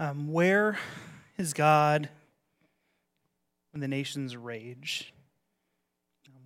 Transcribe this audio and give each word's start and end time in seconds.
Um, 0.00 0.32
where 0.32 0.78
is 1.38 1.52
God 1.52 2.08
when 3.72 3.80
the 3.80 3.88
nations 3.88 4.36
rage? 4.36 5.12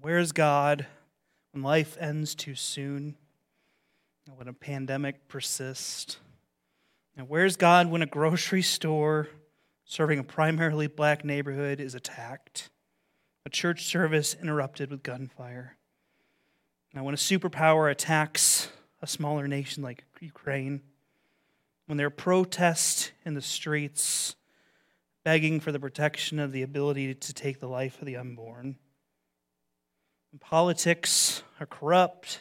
Where 0.00 0.18
is 0.18 0.32
God 0.32 0.86
when 1.52 1.62
life 1.62 1.98
ends 2.00 2.34
too 2.34 2.54
soon? 2.54 3.14
When 4.34 4.48
a 4.48 4.54
pandemic 4.54 5.28
persists? 5.28 6.16
And 7.14 7.28
where's 7.28 7.56
God 7.56 7.90
when 7.90 8.00
a 8.00 8.06
grocery 8.06 8.62
store 8.62 9.28
serving 9.84 10.18
a 10.18 10.24
primarily 10.24 10.86
black 10.86 11.22
neighborhood 11.22 11.78
is 11.78 11.94
attacked? 11.94 12.70
A 13.44 13.50
church 13.50 13.84
service 13.84 14.34
interrupted 14.40 14.90
with 14.90 15.02
gunfire? 15.02 15.76
Now, 16.94 17.04
when 17.04 17.14
a 17.14 17.18
superpower 17.18 17.90
attacks 17.90 18.70
a 19.02 19.06
smaller 19.06 19.46
nation 19.46 19.82
like 19.82 20.04
Ukraine, 20.20 20.80
when 21.92 21.98
there 21.98 22.06
are 22.06 22.10
protests 22.10 23.10
in 23.26 23.34
the 23.34 23.42
streets 23.42 24.34
begging 25.26 25.60
for 25.60 25.72
the 25.72 25.78
protection 25.78 26.38
of 26.38 26.50
the 26.50 26.62
ability 26.62 27.14
to 27.14 27.34
take 27.34 27.60
the 27.60 27.68
life 27.68 28.00
of 28.00 28.06
the 28.06 28.16
unborn, 28.16 28.76
when 30.30 30.38
politics 30.38 31.42
are 31.60 31.66
corrupt, 31.66 32.40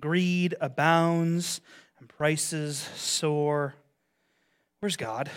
greed 0.00 0.56
abounds, 0.60 1.60
and 2.00 2.08
prices 2.08 2.78
soar, 2.96 3.76
where's 4.80 4.96
God? 4.96 5.30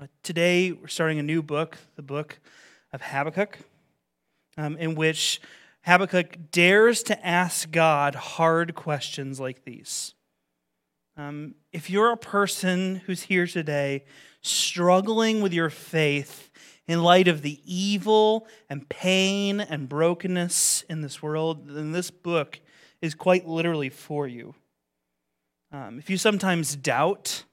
Uh, 0.00 0.06
today, 0.22 0.72
we're 0.72 0.88
starting 0.88 1.18
a 1.18 1.22
new 1.22 1.42
book, 1.42 1.76
the 1.96 2.02
book 2.02 2.40
of 2.90 3.02
Habakkuk, 3.02 3.58
um, 4.56 4.78
in 4.78 4.94
which 4.94 5.42
Habakkuk 5.82 6.50
dares 6.50 7.02
to 7.02 7.26
ask 7.26 7.70
God 7.70 8.14
hard 8.14 8.74
questions 8.74 9.38
like 9.38 9.66
these. 9.66 10.14
Um, 11.16 11.56
if 11.72 11.90
you're 11.90 12.12
a 12.12 12.16
person 12.16 12.96
who's 13.06 13.22
here 13.22 13.46
today 13.46 14.04
struggling 14.40 15.42
with 15.42 15.52
your 15.52 15.68
faith 15.68 16.50
in 16.86 17.02
light 17.02 17.28
of 17.28 17.42
the 17.42 17.60
evil 17.64 18.46
and 18.68 18.88
pain 18.88 19.60
and 19.60 19.88
brokenness 19.88 20.84
in 20.88 21.02
this 21.02 21.22
world, 21.22 21.68
then 21.68 21.92
this 21.92 22.10
book 22.10 22.60
is 23.02 23.14
quite 23.14 23.46
literally 23.46 23.90
for 23.90 24.26
you. 24.26 24.54
Um, 25.70 25.98
if 25.98 26.08
you 26.08 26.16
sometimes 26.16 26.76
doubt 26.76 27.44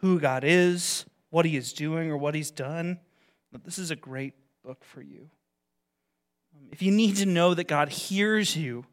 who 0.00 0.18
God 0.18 0.42
is, 0.44 1.04
what 1.30 1.46
He 1.46 1.56
is 1.56 1.72
doing, 1.72 2.10
or 2.10 2.16
what 2.16 2.34
He's 2.34 2.50
done, 2.50 2.98
this 3.64 3.78
is 3.78 3.90
a 3.90 3.96
great 3.96 4.34
book 4.64 4.84
for 4.84 5.00
you. 5.00 5.30
Um, 6.54 6.68
if 6.70 6.82
you 6.82 6.92
need 6.92 7.16
to 7.16 7.26
know 7.26 7.54
that 7.54 7.68
God 7.68 7.88
hears 7.88 8.56
you, 8.56 8.84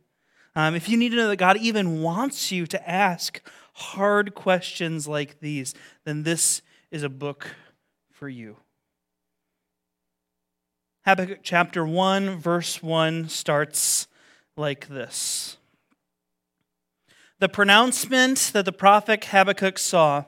um, 0.56 0.76
if 0.76 0.88
you 0.88 0.98
need 0.98 1.10
to 1.10 1.16
know 1.16 1.30
that 1.30 1.38
God 1.38 1.58
even 1.58 2.02
wants 2.02 2.52
you 2.52 2.68
to 2.68 2.90
ask 2.90 3.42
hard 3.74 4.36
questions 4.36 5.08
like 5.08 5.40
these, 5.40 5.74
then 6.06 6.24
this 6.24 6.62
is 6.92 7.04
a 7.04 7.10
book 7.10 7.56
for 8.12 8.30
you. 8.30 8.58
Habakkuk 11.06 11.40
chapter 11.44 11.86
1, 11.86 12.38
verse 12.38 12.82
1 12.82 13.28
starts 13.30 14.08
like 14.56 14.88
this 14.88 15.58
The 17.40 17.50
pronouncement 17.50 18.52
that 18.54 18.66
the 18.66 18.72
prophet 18.72 19.26
Habakkuk 19.26 19.80
saw 19.80 20.26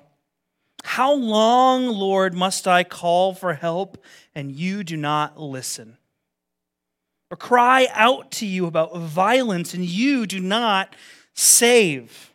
How 0.83 1.13
long, 1.13 1.87
Lord, 1.87 2.33
must 2.33 2.67
I 2.67 2.83
call 2.83 3.33
for 3.33 3.53
help 3.53 4.03
and 4.33 4.51
you 4.51 4.83
do 4.83 4.97
not 4.97 5.39
listen? 5.39 5.97
Or 7.31 7.37
cry 7.37 7.87
out 7.91 8.31
to 8.33 8.45
you 8.45 8.67
about 8.67 8.97
violence 8.97 9.73
and 9.73 9.83
you 9.83 10.25
do 10.25 10.39
not 10.39 10.95
save? 11.33 12.31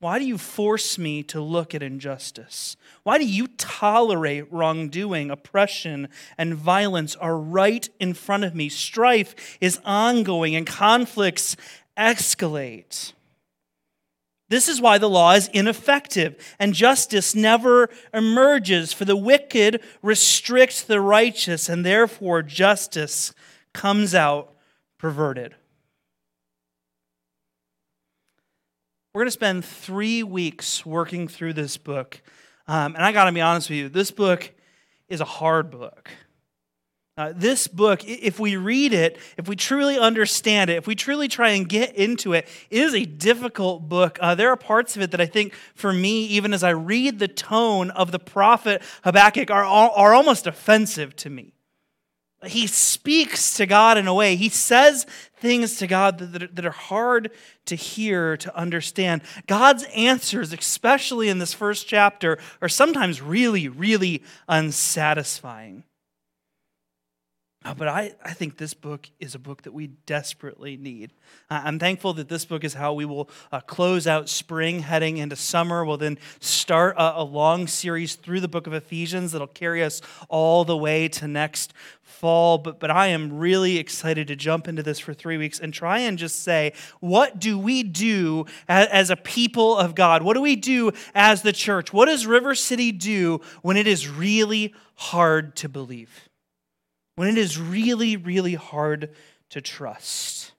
Why 0.00 0.18
do 0.18 0.26
you 0.26 0.36
force 0.36 0.98
me 0.98 1.22
to 1.22 1.40
look 1.40 1.74
at 1.74 1.82
injustice? 1.82 2.76
Why 3.04 3.16
do 3.16 3.24
you 3.24 3.46
tolerate 3.56 4.52
wrongdoing? 4.52 5.30
Oppression 5.30 6.08
and 6.36 6.54
violence 6.54 7.16
are 7.16 7.38
right 7.38 7.88
in 7.98 8.12
front 8.12 8.44
of 8.44 8.54
me. 8.54 8.68
Strife 8.68 9.56
is 9.62 9.80
ongoing 9.84 10.54
and 10.54 10.66
conflicts 10.66 11.56
escalate. 11.96 13.14
This 14.50 14.68
is 14.68 14.80
why 14.80 14.98
the 14.98 15.08
law 15.08 15.32
is 15.32 15.48
ineffective 15.54 16.36
and 16.58 16.74
justice 16.74 17.34
never 17.34 17.88
emerges, 18.12 18.92
for 18.92 19.06
the 19.06 19.16
wicked 19.16 19.82
restricts 20.02 20.82
the 20.82 21.00
righteous, 21.00 21.68
and 21.68 21.84
therefore 21.84 22.42
justice 22.42 23.32
comes 23.74 24.14
out 24.14 24.54
perverted. 24.98 25.54
We're 29.12 29.20
going 29.20 29.28
to 29.28 29.32
spend 29.32 29.64
three 29.64 30.22
weeks 30.22 30.86
working 30.86 31.28
through 31.28 31.52
this 31.52 31.76
book. 31.76 32.22
Um, 32.66 32.94
and 32.94 33.04
I 33.04 33.12
got 33.12 33.24
to 33.24 33.32
be 33.32 33.42
honest 33.42 33.68
with 33.68 33.78
you, 33.78 33.88
this 33.88 34.10
book 34.10 34.50
is 35.08 35.20
a 35.20 35.26
hard 35.26 35.70
book. 35.70 36.10
Uh, 37.16 37.32
this 37.36 37.68
book, 37.68 38.00
if 38.04 38.40
we 38.40 38.56
read 38.56 38.92
it, 38.92 39.18
if 39.36 39.46
we 39.46 39.54
truly 39.54 39.96
understand 39.96 40.68
it, 40.68 40.78
if 40.78 40.88
we 40.88 40.96
truly 40.96 41.28
try 41.28 41.50
and 41.50 41.68
get 41.68 41.94
into 41.94 42.32
it, 42.32 42.48
it 42.70 42.82
is 42.82 42.92
a 42.92 43.04
difficult 43.04 43.88
book. 43.88 44.18
Uh, 44.20 44.34
there 44.34 44.48
are 44.48 44.56
parts 44.56 44.96
of 44.96 45.02
it 45.02 45.12
that 45.12 45.20
I 45.20 45.26
think, 45.26 45.54
for 45.76 45.92
me, 45.92 46.24
even 46.26 46.52
as 46.52 46.64
I 46.64 46.70
read 46.70 47.20
the 47.20 47.28
tone 47.28 47.92
of 47.92 48.10
the 48.10 48.18
prophet 48.18 48.82
Habakkuk, 49.04 49.48
are, 49.48 49.64
are 49.64 50.12
almost 50.12 50.48
offensive 50.48 51.14
to 51.16 51.30
me. 51.30 51.52
He 52.46 52.66
speaks 52.66 53.54
to 53.56 53.66
God 53.66 53.98
in 53.98 54.06
a 54.06 54.14
way, 54.14 54.36
he 54.36 54.48
says 54.48 55.06
things 55.36 55.76
to 55.78 55.86
God 55.86 56.18
that, 56.18 56.64
are 56.64 56.70
hard 56.70 57.30
to 57.66 57.74
hear, 57.74 58.36
to 58.38 58.56
understand. 58.56 59.22
God's 59.46 59.84
answers, 59.94 60.52
especially 60.52 61.28
in 61.28 61.38
this 61.38 61.52
first 61.52 61.86
chapter, 61.86 62.38
are 62.62 62.68
sometimes 62.68 63.20
really, 63.20 63.68
really 63.68 64.22
unsatisfying. 64.48 65.84
Uh, 67.64 67.72
but 67.72 67.88
I, 67.88 68.12
I 68.22 68.34
think 68.34 68.58
this 68.58 68.74
book 68.74 69.08
is 69.20 69.34
a 69.34 69.38
book 69.38 69.62
that 69.62 69.72
we 69.72 69.86
desperately 70.04 70.76
need. 70.76 71.14
I'm 71.48 71.78
thankful 71.78 72.12
that 72.14 72.28
this 72.28 72.44
book 72.44 72.62
is 72.62 72.74
how 72.74 72.92
we 72.92 73.06
will 73.06 73.30
uh, 73.50 73.60
close 73.60 74.06
out 74.06 74.28
spring, 74.28 74.80
heading 74.80 75.16
into 75.16 75.34
summer. 75.34 75.82
We'll 75.82 75.96
then 75.96 76.18
start 76.40 76.96
a, 76.98 77.20
a, 77.20 77.24
long 77.24 77.66
series 77.66 78.16
through 78.16 78.40
the 78.40 78.48
book 78.48 78.66
of 78.66 78.74
Ephesians 78.74 79.32
that'll 79.32 79.46
carry 79.46 79.82
us 79.82 80.02
all 80.28 80.66
the 80.66 80.76
way 80.76 81.08
to 81.08 81.26
next 81.26 81.72
fall. 82.02 82.58
But, 82.58 82.80
but 82.80 82.90
I 82.90 83.06
am 83.08 83.38
really 83.38 83.78
excited 83.78 84.28
to 84.28 84.36
jump 84.36 84.68
into 84.68 84.82
this 84.82 84.98
for 84.98 85.14
three 85.14 85.38
weeks 85.38 85.58
and 85.58 85.72
try 85.72 86.00
and 86.00 86.18
just 86.18 86.42
say, 86.42 86.74
what 87.00 87.40
do 87.40 87.58
we 87.58 87.82
do 87.82 88.44
as, 88.68 88.88
as 88.88 89.10
a 89.10 89.16
people 89.16 89.78
of 89.78 89.94
God? 89.94 90.22
What 90.22 90.34
do 90.34 90.42
we 90.42 90.56
do 90.56 90.92
as 91.14 91.40
the 91.40 91.52
church? 91.52 91.94
What 91.94 92.06
does 92.06 92.26
River 92.26 92.54
City 92.54 92.92
do 92.92 93.40
when 93.62 93.78
it 93.78 93.86
is 93.86 94.06
really 94.06 94.74
hard 94.96 95.56
to 95.56 95.68
believe? 95.70 96.28
When 97.16 97.28
it 97.28 97.38
is 97.38 97.58
really, 97.58 98.16
really 98.16 98.54
hard 98.54 99.10
to 99.50 99.60
trust. 99.60 100.53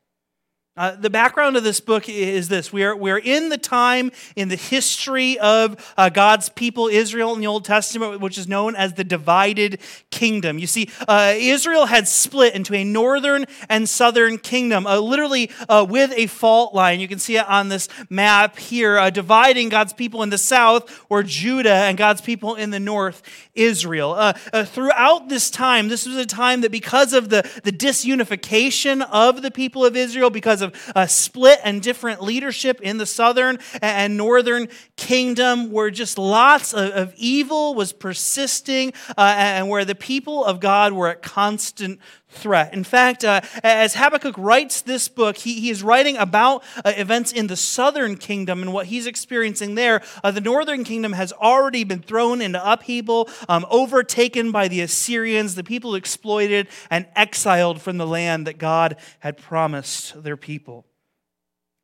Uh, 0.78 0.94
the 0.94 1.10
background 1.10 1.56
of 1.56 1.64
this 1.64 1.80
book 1.80 2.10
is 2.10 2.50
this 2.50 2.74
we 2.74 2.84
are, 2.84 2.94
we 2.94 3.10
are 3.10 3.18
in 3.18 3.48
the 3.48 3.58
time 3.58 4.12
in 4.36 4.50
the 4.50 4.58
history 4.58 5.40
of 5.40 5.94
uh, 5.96 6.10
God's 6.10 6.50
people, 6.50 6.90
Israel 6.90 7.34
in 7.34 7.40
the 7.40 7.48
Old 7.48 7.64
Testament, 7.64 8.20
which 8.20 8.38
is 8.38 8.46
known 8.46 8.76
as 8.76 8.92
the 8.92 9.06
divided 9.06 9.80
kingdom. 10.12 10.60
You 10.60 10.68
see, 10.68 10.90
uh, 11.08 11.34
Israel 11.38 11.86
had 11.86 12.10
split 12.10 12.56
into 12.56 12.76
a 12.76 12.84
northern 12.84 13.46
and 13.70 13.88
southern 13.88 14.38
kingdom, 14.38 14.86
uh, 14.86 15.00
literally 15.00 15.50
uh, 15.70 15.86
with 15.88 16.12
a 16.14 16.28
fault 16.28 16.76
line. 16.76 17.00
You 17.00 17.08
can 17.08 17.20
see 17.20 17.38
it 17.38 17.48
on 17.48 17.70
this 17.70 17.88
map 18.10 18.58
here, 18.58 18.98
uh, 18.98 19.10
dividing 19.10 19.70
God's 19.70 19.94
people 19.94 20.24
in 20.24 20.30
the 20.30 20.38
south, 20.38 21.06
or 21.08 21.24
Judah, 21.24 21.74
and 21.74 21.98
God's 21.98 22.20
people 22.20 22.56
in 22.56 22.72
the 22.72 22.82
north, 22.82 23.24
Israel. 23.54 24.34
throughout 24.66 25.30
this 25.30 25.50
time, 25.50 25.88
this 25.88 26.06
was 26.06 26.18
a 26.18 26.26
time 26.26 26.60
that 26.62 26.72
because 26.74 27.14
of 27.14 27.30
the, 27.30 27.50
the 27.64 27.72
disunification 27.72 29.08
of 29.10 29.42
the 29.42 29.52
people 29.52 29.86
of 29.86 29.96
Israel, 29.96 30.30
because 30.30 30.65
of 30.66 30.92
uh, 30.96 31.08
split 31.08 31.60
and 31.64 31.82
different 31.82 32.22
leadership 32.22 32.82
in 32.82 32.98
the 32.98 33.06
southern 33.06 33.60
and 33.82 34.18
northern 34.18 34.68
kingdom, 34.96 35.72
where 35.72 35.90
just 35.90 36.18
lots 36.18 36.74
of, 36.74 36.92
of 36.92 37.14
evil 37.16 37.74
was 37.76 37.94
persisting, 37.94 38.94
uh, 39.18 39.34
and 39.38 39.70
where 39.70 39.86
the 39.86 39.96
people 39.96 40.44
of 40.44 40.60
God 40.60 40.94
were 40.94 41.08
at 41.08 41.22
constant 41.22 42.00
threat. 42.36 42.74
In 42.74 42.84
fact, 42.84 43.24
uh, 43.24 43.42
as 43.64 43.96
Habakkuk 43.96 44.36
writes 44.38 44.82
this 44.82 45.08
book, 45.08 45.38
he, 45.38 45.60
he 45.60 45.70
is 45.70 45.84
writing 45.84 46.18
about 46.18 46.64
uh, 46.84 46.94
events 46.96 47.32
in 47.32 47.48
the 47.48 47.56
southern 47.56 48.18
kingdom 48.18 48.62
and 48.62 48.74
what 48.74 48.88
he's 48.88 49.08
experiencing 49.08 49.76
there. 49.76 50.02
Uh, 50.24 50.32
the 50.32 50.42
northern 50.42 50.84
kingdom 50.84 51.14
has 51.14 51.32
already 51.34 51.84
been 51.84 52.02
thrown 52.02 52.42
into 52.42 52.72
upheaval, 52.72 53.30
um, 53.50 53.66
overtaken 53.70 54.52
by 54.52 54.68
the 54.68 54.82
Assyrians, 54.82 55.56
the 55.56 55.64
people 55.64 55.96
exploited 55.96 56.68
and 56.90 57.06
exiled 57.16 57.82
from 57.82 57.98
the 57.98 58.08
land 58.08 58.48
that 58.48 58.58
God 58.58 58.98
had 59.20 59.38
promised 59.38 60.24
their 60.24 60.38
people. 60.38 60.86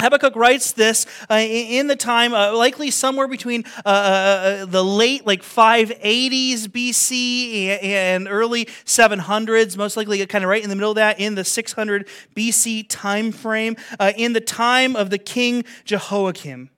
Habakkuk 0.02 0.36
writes 0.36 0.72
this 0.72 1.06
uh, 1.30 1.36
in 1.36 1.88
the 1.88 1.96
time, 1.96 2.34
uh, 2.34 2.56
likely 2.56 2.92
somewhere 2.92 3.28
between 3.28 3.64
uh, 3.86 3.90
uh, 3.90 3.92
uh 3.92 4.66
the 4.66 4.84
late 4.84 5.26
like 5.26 5.44
580s 5.44 6.68
BC 6.68 7.84
and 7.84 8.28
early 8.28 8.66
700s, 8.86 9.78
most 9.78 9.98
likely 9.98 10.26
kind 10.26 10.44
of 10.44 10.50
right 10.50 10.64
in 10.64 10.70
the 10.70 10.76
middle 10.76 10.92
of 10.92 10.96
that, 10.96 11.20
in 11.20 11.36
the 11.36 11.44
600 11.46 12.08
BC 12.36 12.86
time 12.90 13.32
frame, 13.32 13.76
uh, 14.00 14.12
in 14.18 14.34
the 14.34 14.42
time 14.42 14.96
of 14.96 15.10
the 15.10 15.18
king 15.18 15.64
Jehoiakim. 15.86 16.70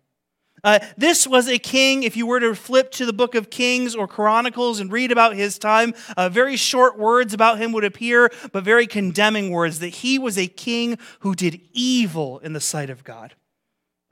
Uh, 0.64 0.80
this 0.98 1.28
was 1.28 1.50
a 1.50 1.60
king, 1.60 2.04
if 2.04 2.16
you 2.16 2.26
were 2.26 2.40
to 2.40 2.56
flip 2.56 2.90
to 2.92 3.06
the 3.06 3.12
book 3.12 3.36
of 3.36 3.50
Kings 3.50 3.96
or 3.96 4.08
Chronicles 4.08 4.80
and 4.80 4.92
read 4.92 5.12
about 5.12 5.36
his 5.36 5.58
time, 5.58 5.94
uh, 6.16 6.30
very 6.30 6.56
short 6.56 6.98
words 6.98 7.34
about 7.34 7.58
him 7.58 7.74
would 7.74 7.84
appear, 7.84 8.32
but 8.54 8.64
very 8.64 8.88
condemning 8.88 9.52
words 9.52 9.80
that 9.80 9.90
he 9.90 10.18
was 10.18 10.38
a 10.38 10.48
king 10.48 10.98
who 11.20 11.36
did 11.36 11.60
evil 11.74 12.40
in 12.40 12.54
the 12.54 12.62
sight 12.62 12.90
of 12.90 13.04
God. 13.04 13.34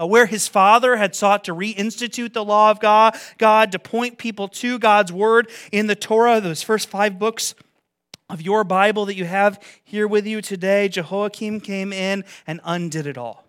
Uh, 0.02 0.08
where 0.08 0.26
his 0.26 0.48
father 0.48 0.98
had 0.98 1.16
sought 1.16 1.46
to 1.46 1.56
reinstitute 1.56 2.34
the 2.34 2.44
law 2.44 2.70
of 2.70 2.80
God, 2.82 3.16
God, 3.38 3.72
to 3.72 3.80
point 3.80 4.18
people 4.18 4.48
to 4.50 4.78
God's 4.78 5.14
word 5.14 5.50
in 5.72 5.88
the 5.88 5.96
Torah, 5.96 6.42
those 6.42 6.64
first 6.64 6.90
five 6.90 7.18
books 7.18 7.56
of 8.30 8.42
your 8.42 8.64
Bible 8.64 9.06
that 9.06 9.16
you 9.16 9.26
have 9.26 9.62
here 9.84 10.08
with 10.08 10.26
you 10.26 10.42
today, 10.42 10.90
Jehoiakim 10.90 11.62
came 11.62 11.94
in 11.94 12.26
and 12.48 12.60
undid 12.64 13.06
it 13.06 13.18
all. 13.18 13.46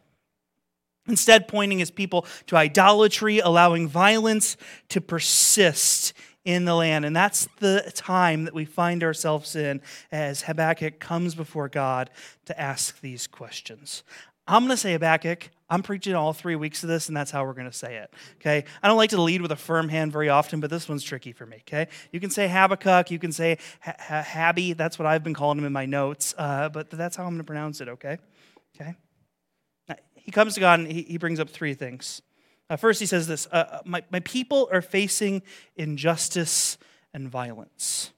Instead, 1.09 1.49
pointing 1.49 1.79
his 1.79 1.91
people 1.91 2.27
to 2.47 2.57
idolatry, 2.57 3.41
allowing 3.41 3.89
violence 3.89 4.57
to 4.89 5.01
persist 5.01 6.13
in 6.45 6.65
the 6.65 6.75
land. 6.75 7.05
And 7.05 7.15
that's 7.15 7.49
the 7.59 7.91
time 7.95 8.45
that 8.45 8.55
we 8.55 8.65
find 8.65 9.03
ourselves 9.03 9.55
in 9.57 9.81
as 10.11 10.43
Habakkuk 10.43 10.99
comes 10.99 11.35
before 11.35 11.69
God 11.69 12.11
to 12.47 12.61
ask 12.61 13.01
these 13.01 13.27
questions. 13.27 14.03
I'm 14.47 14.63
going 14.63 14.71
to 14.71 14.77
say 14.77 14.93
Habakkuk. 14.93 15.51
I'm 15.71 15.83
preaching 15.83 16.15
all 16.15 16.33
three 16.33 16.57
weeks 16.57 16.83
of 16.83 16.89
this, 16.89 17.09
and 17.09 17.17
that's 17.17 17.31
how 17.31 17.45
we're 17.45 17.55
going 17.55 17.71
to 17.71 17.77
say 17.77 17.97
it. 17.97 18.13
Okay? 18.41 18.65
I 18.83 18.89
don't 18.89 18.97
like 18.97 19.11
to 19.11 19.23
lead 19.23 19.41
with 19.41 19.53
a 19.53 19.57
firm 19.57 19.89
hand 19.89 20.13
very 20.13 20.29
often, 20.29 20.61
but 20.61 20.69
this 20.69 20.89
one's 20.89 21.05
tricky 21.05 21.33
for 21.33 21.47
me. 21.47 21.59
Okay? 21.69 21.89
You 22.11 22.21
can 22.21 22.29
say 22.29 22.49
Habakkuk, 22.49 23.11
you 23.11 23.19
can 23.19 23.33
say 23.33 23.59
Habby. 23.81 24.73
That's 24.75 24.99
what 24.99 25.07
I've 25.07 25.23
been 25.23 25.35
calling 25.35 25.59
him 25.59 25.65
in 25.65 25.73
my 25.73 25.87
notes, 25.87 26.35
uh, 26.37 26.69
but 26.69 26.91
that's 26.91 27.17
how 27.17 27.23
I'm 27.23 27.31
going 27.31 27.39
to 27.39 27.45
pronounce 27.45 27.81
it. 27.81 27.89
Okay? 27.89 28.19
Okay? 28.75 28.95
He 30.25 30.31
comes 30.31 30.55
to 30.55 30.61
God 30.61 30.81
and 30.81 30.91
he, 30.91 31.03
he 31.03 31.19
brings 31.19 31.41
up 31.41 31.51
three 31.51 31.75
things. 31.75 32.23
Uh, 32.71 32.77
first, 32.77 33.01
he 33.01 33.07
says 33.07 33.27
this 33.27 33.47
uh, 33.53 33.57
uh 33.57 33.79
my, 33.85 34.03
my 34.11 34.21
people 34.21 34.69
are 34.73 34.83
facing 34.83 35.43
injustice 35.77 36.79
and 37.13 37.29
violence. 37.29 38.13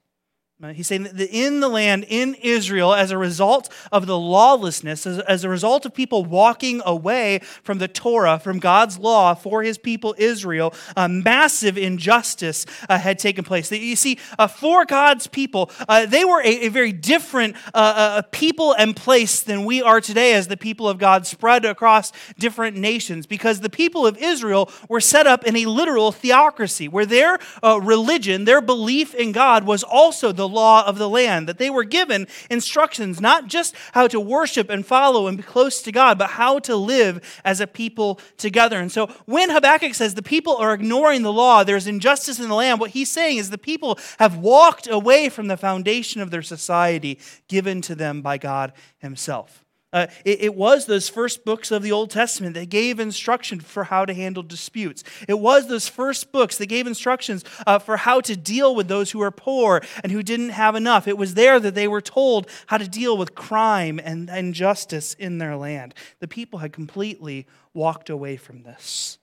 He's 0.73 0.87
saying 0.87 1.03
that 1.03 1.29
in 1.35 1.59
the 1.59 1.67
land, 1.67 2.05
in 2.07 2.33
Israel, 2.35 2.93
as 2.93 3.11
a 3.11 3.17
result 3.17 3.67
of 3.91 4.07
the 4.07 4.17
lawlessness, 4.17 5.05
as, 5.05 5.43
a 5.43 5.49
result 5.49 5.85
of 5.85 5.93
people 5.93 6.23
walking 6.23 6.81
away 6.85 7.39
from 7.61 7.77
the 7.77 7.89
Torah, 7.89 8.39
from 8.39 8.59
God's 8.59 8.97
law 8.97 9.33
for 9.33 9.63
his 9.63 9.77
people 9.77 10.15
Israel, 10.17 10.73
a 10.95 11.09
massive 11.09 11.77
injustice 11.77 12.65
uh, 12.87 12.97
had 12.97 13.19
taken 13.19 13.43
place. 13.43 13.69
You 13.69 13.97
see, 13.97 14.17
uh, 14.39 14.47
for 14.47 14.85
God's 14.85 15.27
people, 15.27 15.71
uh, 15.89 16.05
they 16.05 16.23
were 16.23 16.41
a, 16.41 16.65
a 16.65 16.69
very 16.69 16.93
different 16.93 17.57
uh, 17.73 17.77
uh, 17.77 18.21
people 18.31 18.71
and 18.71 18.95
place 18.95 19.41
than 19.41 19.65
we 19.65 19.81
are 19.81 19.99
today 19.99 20.35
as 20.35 20.47
the 20.47 20.57
people 20.57 20.87
of 20.87 20.97
God 20.97 21.27
spread 21.27 21.65
across 21.65 22.13
different 22.39 22.77
nations, 22.77 23.25
because 23.25 23.59
the 23.59 23.69
people 23.69 24.07
of 24.07 24.17
Israel 24.17 24.71
were 24.87 25.01
set 25.01 25.27
up 25.27 25.43
in 25.43 25.57
a 25.57 25.65
literal 25.65 26.13
theocracy 26.13 26.87
where 26.87 27.05
their 27.05 27.39
uh, 27.61 27.77
religion, 27.81 28.45
their 28.45 28.61
belief 28.61 29.13
in 29.13 29.33
God 29.33 29.65
was 29.65 29.83
also 29.83 30.31
the 30.31 30.44
the 30.47 30.53
law 30.53 30.85
of 30.85 30.97
the 30.97 31.09
land, 31.09 31.49
that 31.49 31.57
they 31.57 31.69
were 31.69 31.83
given 31.83 32.27
instructions 32.49 33.19
not 33.19 33.47
just 33.47 33.75
how 33.93 34.07
to 34.07 34.19
worship 34.19 34.69
and 34.69 34.85
follow 34.85 35.25
and 35.27 35.37
be 35.37 35.43
close 35.43 35.81
to 35.81 35.91
God, 35.91 36.19
but 36.19 36.31
how 36.31 36.59
to 36.59 36.75
live 36.75 37.41
as 37.43 37.59
a 37.59 37.67
people 37.67 38.19
together. 38.37 38.79
And 38.79 38.91
so 38.91 39.07
when 39.25 39.49
Habakkuk 39.49 39.95
says 39.95 40.13
the 40.13 40.21
people 40.21 40.55
are 40.57 40.73
ignoring 40.73 41.23
the 41.23 41.33
law, 41.33 41.63
there's 41.63 41.87
injustice 41.87 42.39
in 42.39 42.47
the 42.47 42.55
land, 42.55 42.79
what 42.79 42.91
he's 42.91 43.09
saying 43.09 43.37
is 43.37 43.49
the 43.49 43.57
people 43.57 43.97
have 44.19 44.37
walked 44.37 44.87
away 44.87 45.29
from 45.29 45.47
the 45.47 45.57
foundation 45.57 46.21
of 46.21 46.29
their 46.29 46.43
society 46.43 47.19
given 47.47 47.81
to 47.81 47.95
them 47.95 48.21
by 48.21 48.37
God 48.37 48.73
Himself. 48.99 49.64
Uh, 49.95 50.07
it, 50.25 50.41
it, 50.41 50.55
was 50.55 50.87
those 50.87 51.07
first 51.07 51.45
books 51.45 51.71
of 51.71 51.81
the 51.81 51.93
Old 51.93 52.09
Testament 52.09 52.53
that 52.55 52.67
gave 52.67 52.99
instruction 52.99 53.61
for 53.61 53.85
how 53.85 54.03
to 54.03 54.13
handle 54.13 54.43
disputes. 54.43 55.05
It 55.25 55.39
was 55.39 55.69
those 55.69 55.87
first 55.87 56.33
books 56.33 56.57
that 56.57 56.65
gave 56.65 56.85
instructions 56.85 57.45
uh, 57.65 57.79
for 57.79 57.95
how 57.95 58.19
to 58.19 58.35
deal 58.35 58.75
with 58.75 58.89
those 58.89 59.11
who 59.11 59.21
are 59.21 59.31
poor 59.31 59.81
and 60.03 60.11
who 60.11 60.21
didn't 60.21 60.49
have 60.49 60.75
enough. 60.75 61.07
It 61.07 61.17
was 61.17 61.35
there 61.35 61.61
that 61.61 61.75
they 61.75 61.87
were 61.87 62.01
told 62.01 62.49
how 62.67 62.77
to 62.77 62.89
deal 62.89 63.17
with 63.17 63.35
crime 63.35 63.97
and 64.03 64.29
injustice 64.29 65.13
in 65.13 65.37
their 65.37 65.55
land. 65.55 65.93
The 66.19 66.27
people 66.27 66.59
had 66.59 66.73
completely 66.73 67.47
walked 67.73 68.09
away 68.09 68.35
from 68.35 68.63
this. 68.63 69.17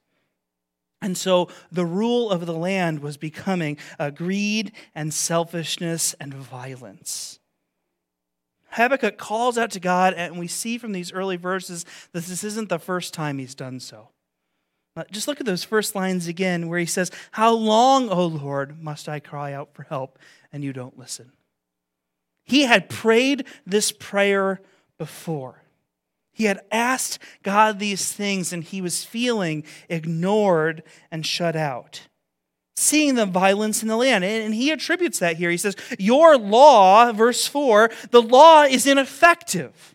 And 1.02 1.18
so 1.18 1.48
the 1.70 1.84
rule 1.84 2.30
of 2.30 2.46
the 2.46 2.54
land 2.54 3.00
was 3.00 3.18
becoming 3.18 3.76
uh, 3.98 4.08
greed 4.08 4.72
and 4.94 5.12
selfishness 5.12 6.14
and 6.18 6.32
violence. 6.32 7.40
Habakkuk 8.72 9.18
calls 9.18 9.58
out 9.58 9.70
to 9.72 9.80
God, 9.80 10.14
and 10.14 10.38
we 10.38 10.48
see 10.48 10.78
from 10.78 10.92
these 10.92 11.12
early 11.12 11.36
verses 11.36 11.84
that 12.12 12.24
this 12.24 12.44
isn't 12.44 12.68
the 12.68 12.78
first 12.78 13.14
time 13.14 13.38
he's 13.38 13.54
done 13.54 13.80
so. 13.80 14.08
Just 15.10 15.26
look 15.26 15.40
at 15.40 15.46
those 15.46 15.64
first 15.64 15.94
lines 15.94 16.26
again, 16.26 16.68
where 16.68 16.78
he 16.78 16.86
says, 16.86 17.10
How 17.32 17.52
long, 17.52 18.10
O 18.10 18.26
Lord, 18.26 18.82
must 18.82 19.08
I 19.08 19.20
cry 19.20 19.52
out 19.52 19.72
for 19.72 19.84
help, 19.84 20.18
and 20.52 20.62
you 20.62 20.72
don't 20.72 20.98
listen? 20.98 21.32
He 22.44 22.62
had 22.62 22.90
prayed 22.90 23.46
this 23.66 23.92
prayer 23.92 24.60
before. 24.98 25.62
He 26.32 26.44
had 26.44 26.60
asked 26.70 27.18
God 27.42 27.78
these 27.78 28.12
things, 28.12 28.52
and 28.52 28.64
he 28.64 28.80
was 28.80 29.04
feeling 29.04 29.64
ignored 29.88 30.82
and 31.10 31.24
shut 31.24 31.56
out 31.56 32.08
seeing 32.76 33.14
the 33.14 33.26
violence 33.26 33.82
in 33.82 33.88
the 33.88 33.96
land. 33.96 34.24
And 34.24 34.54
he 34.54 34.70
attributes 34.70 35.18
that 35.18 35.36
here. 35.36 35.50
He 35.50 35.56
says, 35.56 35.76
Your 35.98 36.36
law, 36.36 37.12
verse 37.12 37.46
4, 37.46 37.90
the 38.10 38.22
law 38.22 38.62
is 38.64 38.86
ineffective. 38.86 39.94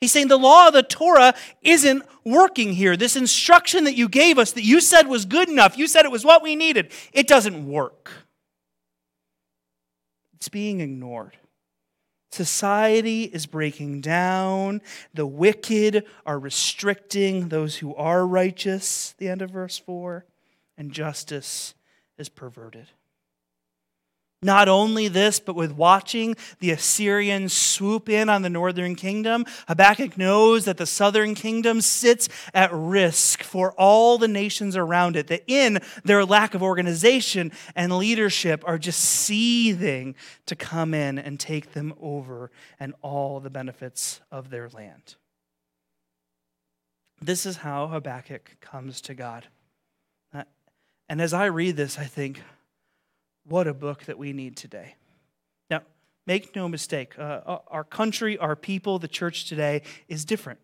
He's 0.00 0.12
saying 0.12 0.28
the 0.28 0.38
law 0.38 0.68
of 0.68 0.72
the 0.72 0.82
Torah 0.82 1.34
isn't 1.62 2.02
working 2.24 2.72
here. 2.72 2.96
This 2.96 3.16
instruction 3.16 3.84
that 3.84 3.96
you 3.96 4.08
gave 4.08 4.38
us, 4.38 4.52
that 4.52 4.64
you 4.64 4.80
said 4.80 5.06
was 5.08 5.26
good 5.26 5.48
enough, 5.48 5.76
you 5.76 5.86
said 5.86 6.04
it 6.04 6.10
was 6.10 6.24
what 6.24 6.42
we 6.42 6.56
needed, 6.56 6.92
it 7.12 7.28
doesn't 7.28 7.66
work. 7.66 8.10
It's 10.34 10.48
being 10.48 10.80
ignored. 10.80 11.36
Society 12.32 13.24
is 13.24 13.44
breaking 13.44 14.00
down. 14.00 14.80
The 15.12 15.26
wicked 15.26 16.06
are 16.24 16.38
restricting 16.38 17.48
those 17.48 17.76
who 17.76 17.94
are 17.96 18.26
righteous, 18.26 19.14
the 19.18 19.28
end 19.28 19.42
of 19.42 19.50
verse 19.50 19.76
4, 19.76 20.24
and 20.78 20.92
justice 20.92 21.74
is 22.20 22.28
perverted. 22.28 22.86
Not 24.42 24.68
only 24.68 25.08
this, 25.08 25.38
but 25.38 25.54
with 25.54 25.72
watching 25.72 26.34
the 26.60 26.70
Assyrians 26.70 27.52
swoop 27.52 28.08
in 28.08 28.30
on 28.30 28.40
the 28.40 28.48
northern 28.48 28.94
kingdom, 28.94 29.44
Habakkuk 29.68 30.16
knows 30.16 30.64
that 30.64 30.78
the 30.78 30.86
southern 30.86 31.34
kingdom 31.34 31.82
sits 31.82 32.26
at 32.54 32.72
risk 32.72 33.42
for 33.42 33.72
all 33.72 34.16
the 34.16 34.28
nations 34.28 34.76
around 34.76 35.16
it, 35.16 35.26
that 35.26 35.44
in 35.46 35.80
their 36.04 36.24
lack 36.24 36.54
of 36.54 36.62
organization 36.62 37.52
and 37.76 37.98
leadership 37.98 38.64
are 38.66 38.78
just 38.78 39.00
seething 39.00 40.14
to 40.46 40.56
come 40.56 40.94
in 40.94 41.18
and 41.18 41.38
take 41.38 41.74
them 41.74 41.92
over 42.00 42.50
and 42.78 42.94
all 43.02 43.40
the 43.40 43.50
benefits 43.50 44.22
of 44.30 44.48
their 44.48 44.70
land. 44.70 45.16
This 47.20 47.44
is 47.44 47.58
how 47.58 47.88
Habakkuk 47.88 48.56
comes 48.62 49.02
to 49.02 49.12
God. 49.12 49.48
And 51.10 51.20
as 51.20 51.34
I 51.34 51.46
read 51.46 51.76
this, 51.76 51.98
I 51.98 52.04
think, 52.04 52.40
what 53.44 53.66
a 53.66 53.74
book 53.74 54.04
that 54.04 54.16
we 54.16 54.32
need 54.32 54.56
today. 54.56 54.94
Now, 55.68 55.82
make 56.24 56.54
no 56.54 56.68
mistake, 56.68 57.18
uh, 57.18 57.58
our 57.66 57.82
country, 57.82 58.38
our 58.38 58.54
people, 58.54 59.00
the 59.00 59.08
church 59.08 59.46
today 59.46 59.82
is 60.06 60.24
different. 60.24 60.60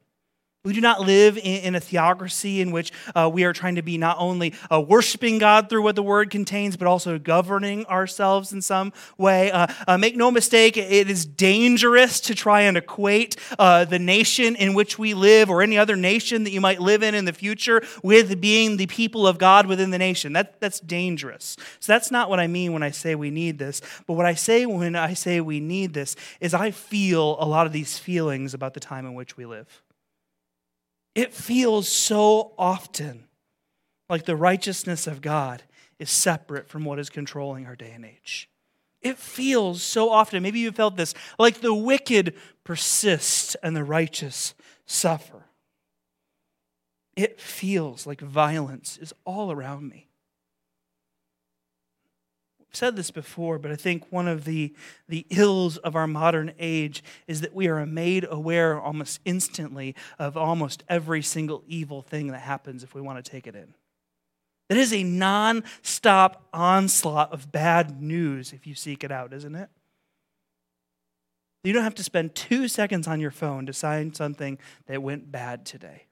We 0.66 0.72
do 0.72 0.80
not 0.80 1.00
live 1.00 1.38
in, 1.38 1.76
a 1.76 1.80
theocracy 1.80 2.60
in 2.60 2.72
which 2.72 2.90
uh, 3.14 3.30
we 3.32 3.44
are 3.44 3.52
trying 3.52 3.76
to 3.76 3.82
be 3.82 3.98
not 3.98 4.16
only 4.18 4.52
uh, 4.68 4.80
worshiping 4.80 5.38
God 5.38 5.68
through 5.68 5.82
what 5.82 5.94
the 5.94 6.02
word 6.02 6.28
contains, 6.28 6.76
but 6.76 6.88
also 6.88 7.20
governing 7.20 7.86
ourselves 7.86 8.52
in 8.52 8.60
some 8.60 8.92
way. 9.16 9.52
Uh, 9.52 9.68
uh 9.86 9.96
make 9.96 10.16
no 10.16 10.28
mistake, 10.28 10.76
it 10.76 11.08
is 11.08 11.24
dangerous 11.24 12.18
to 12.22 12.34
try 12.34 12.62
and 12.62 12.76
equate 12.76 13.36
uh, 13.60 13.84
the 13.84 14.00
nation 14.00 14.56
in 14.56 14.74
which 14.74 14.98
we 14.98 15.14
live 15.14 15.50
or 15.50 15.62
any 15.62 15.78
other 15.78 15.94
nation 15.94 16.42
that 16.42 16.50
you 16.50 16.60
might 16.60 16.80
live 16.80 17.04
in 17.04 17.14
in 17.14 17.26
the 17.26 17.32
future 17.32 17.80
with 18.02 18.40
being 18.40 18.76
the 18.76 18.88
people 18.88 19.24
of 19.24 19.38
God 19.38 19.66
within 19.66 19.90
the 19.90 19.98
nation. 19.98 20.32
That, 20.32 20.58
that's 20.60 20.80
dangerous. 20.80 21.56
So 21.78 21.92
that's 21.92 22.10
not 22.10 22.28
what 22.28 22.40
I 22.40 22.48
mean 22.48 22.72
when 22.72 22.82
I 22.82 22.90
say 22.90 23.14
we 23.14 23.30
need 23.30 23.60
this. 23.60 23.80
But 24.08 24.14
what 24.14 24.26
I 24.26 24.34
say 24.34 24.66
when 24.66 24.96
I 24.96 25.14
say 25.14 25.40
we 25.40 25.60
need 25.60 25.94
this 25.94 26.16
is 26.40 26.54
I 26.54 26.72
feel 26.72 27.36
a 27.38 27.46
lot 27.46 27.66
of 27.66 27.72
these 27.72 28.00
feelings 28.00 28.52
about 28.52 28.74
the 28.74 28.80
time 28.80 29.06
in 29.06 29.14
which 29.14 29.36
we 29.36 29.46
live. 29.46 29.80
It 31.16 31.32
feels 31.32 31.88
so 31.88 32.52
often 32.58 33.24
like 34.10 34.26
the 34.26 34.36
righteousness 34.36 35.06
of 35.06 35.22
God 35.22 35.62
is 35.98 36.10
separate 36.10 36.68
from 36.68 36.84
what 36.84 36.98
is 36.98 37.08
controlling 37.08 37.64
our 37.64 37.74
day 37.74 37.92
and 37.92 38.04
age. 38.04 38.50
It 39.00 39.16
feels 39.16 39.82
so 39.82 40.10
often, 40.10 40.42
maybe 40.42 40.60
you 40.60 40.70
felt 40.72 40.98
this, 40.98 41.14
like 41.38 41.62
the 41.62 41.72
wicked 41.72 42.34
persist 42.64 43.56
and 43.62 43.74
the 43.74 43.82
righteous 43.82 44.52
suffer. 44.84 45.46
It 47.16 47.40
feels 47.40 48.06
like 48.06 48.20
violence 48.20 48.98
is 48.98 49.14
all 49.24 49.50
around 49.50 49.88
me 49.88 50.05
said 52.76 52.94
this 52.94 53.10
before, 53.10 53.58
but 53.58 53.70
I 53.70 53.76
think 53.76 54.10
one 54.10 54.28
of 54.28 54.44
the, 54.44 54.74
the 55.08 55.26
ills 55.30 55.76
of 55.78 55.96
our 55.96 56.06
modern 56.06 56.52
age 56.58 57.02
is 57.26 57.40
that 57.40 57.54
we 57.54 57.68
are 57.68 57.84
made 57.86 58.26
aware 58.28 58.80
almost 58.80 59.20
instantly 59.24 59.94
of 60.18 60.36
almost 60.36 60.84
every 60.88 61.22
single 61.22 61.64
evil 61.66 62.02
thing 62.02 62.28
that 62.28 62.40
happens 62.40 62.84
if 62.84 62.94
we 62.94 63.00
want 63.00 63.24
to 63.24 63.30
take 63.30 63.46
it 63.46 63.56
in. 63.56 63.74
That 64.68 64.78
is 64.78 64.92
a 64.92 65.02
non 65.02 65.64
stop 65.82 66.48
onslaught 66.52 67.32
of 67.32 67.50
bad 67.52 68.02
news 68.02 68.52
if 68.52 68.66
you 68.66 68.74
seek 68.74 69.04
it 69.04 69.12
out, 69.12 69.32
isn't 69.32 69.54
it? 69.54 69.68
You 71.64 71.72
don't 71.72 71.84
have 71.84 71.94
to 71.96 72.04
spend 72.04 72.34
two 72.34 72.68
seconds 72.68 73.08
on 73.08 73.20
your 73.20 73.30
phone 73.30 73.66
to 73.66 73.72
sign 73.72 74.14
something 74.14 74.58
that 74.86 75.02
went 75.02 75.32
bad 75.32 75.66
today. 75.66 76.06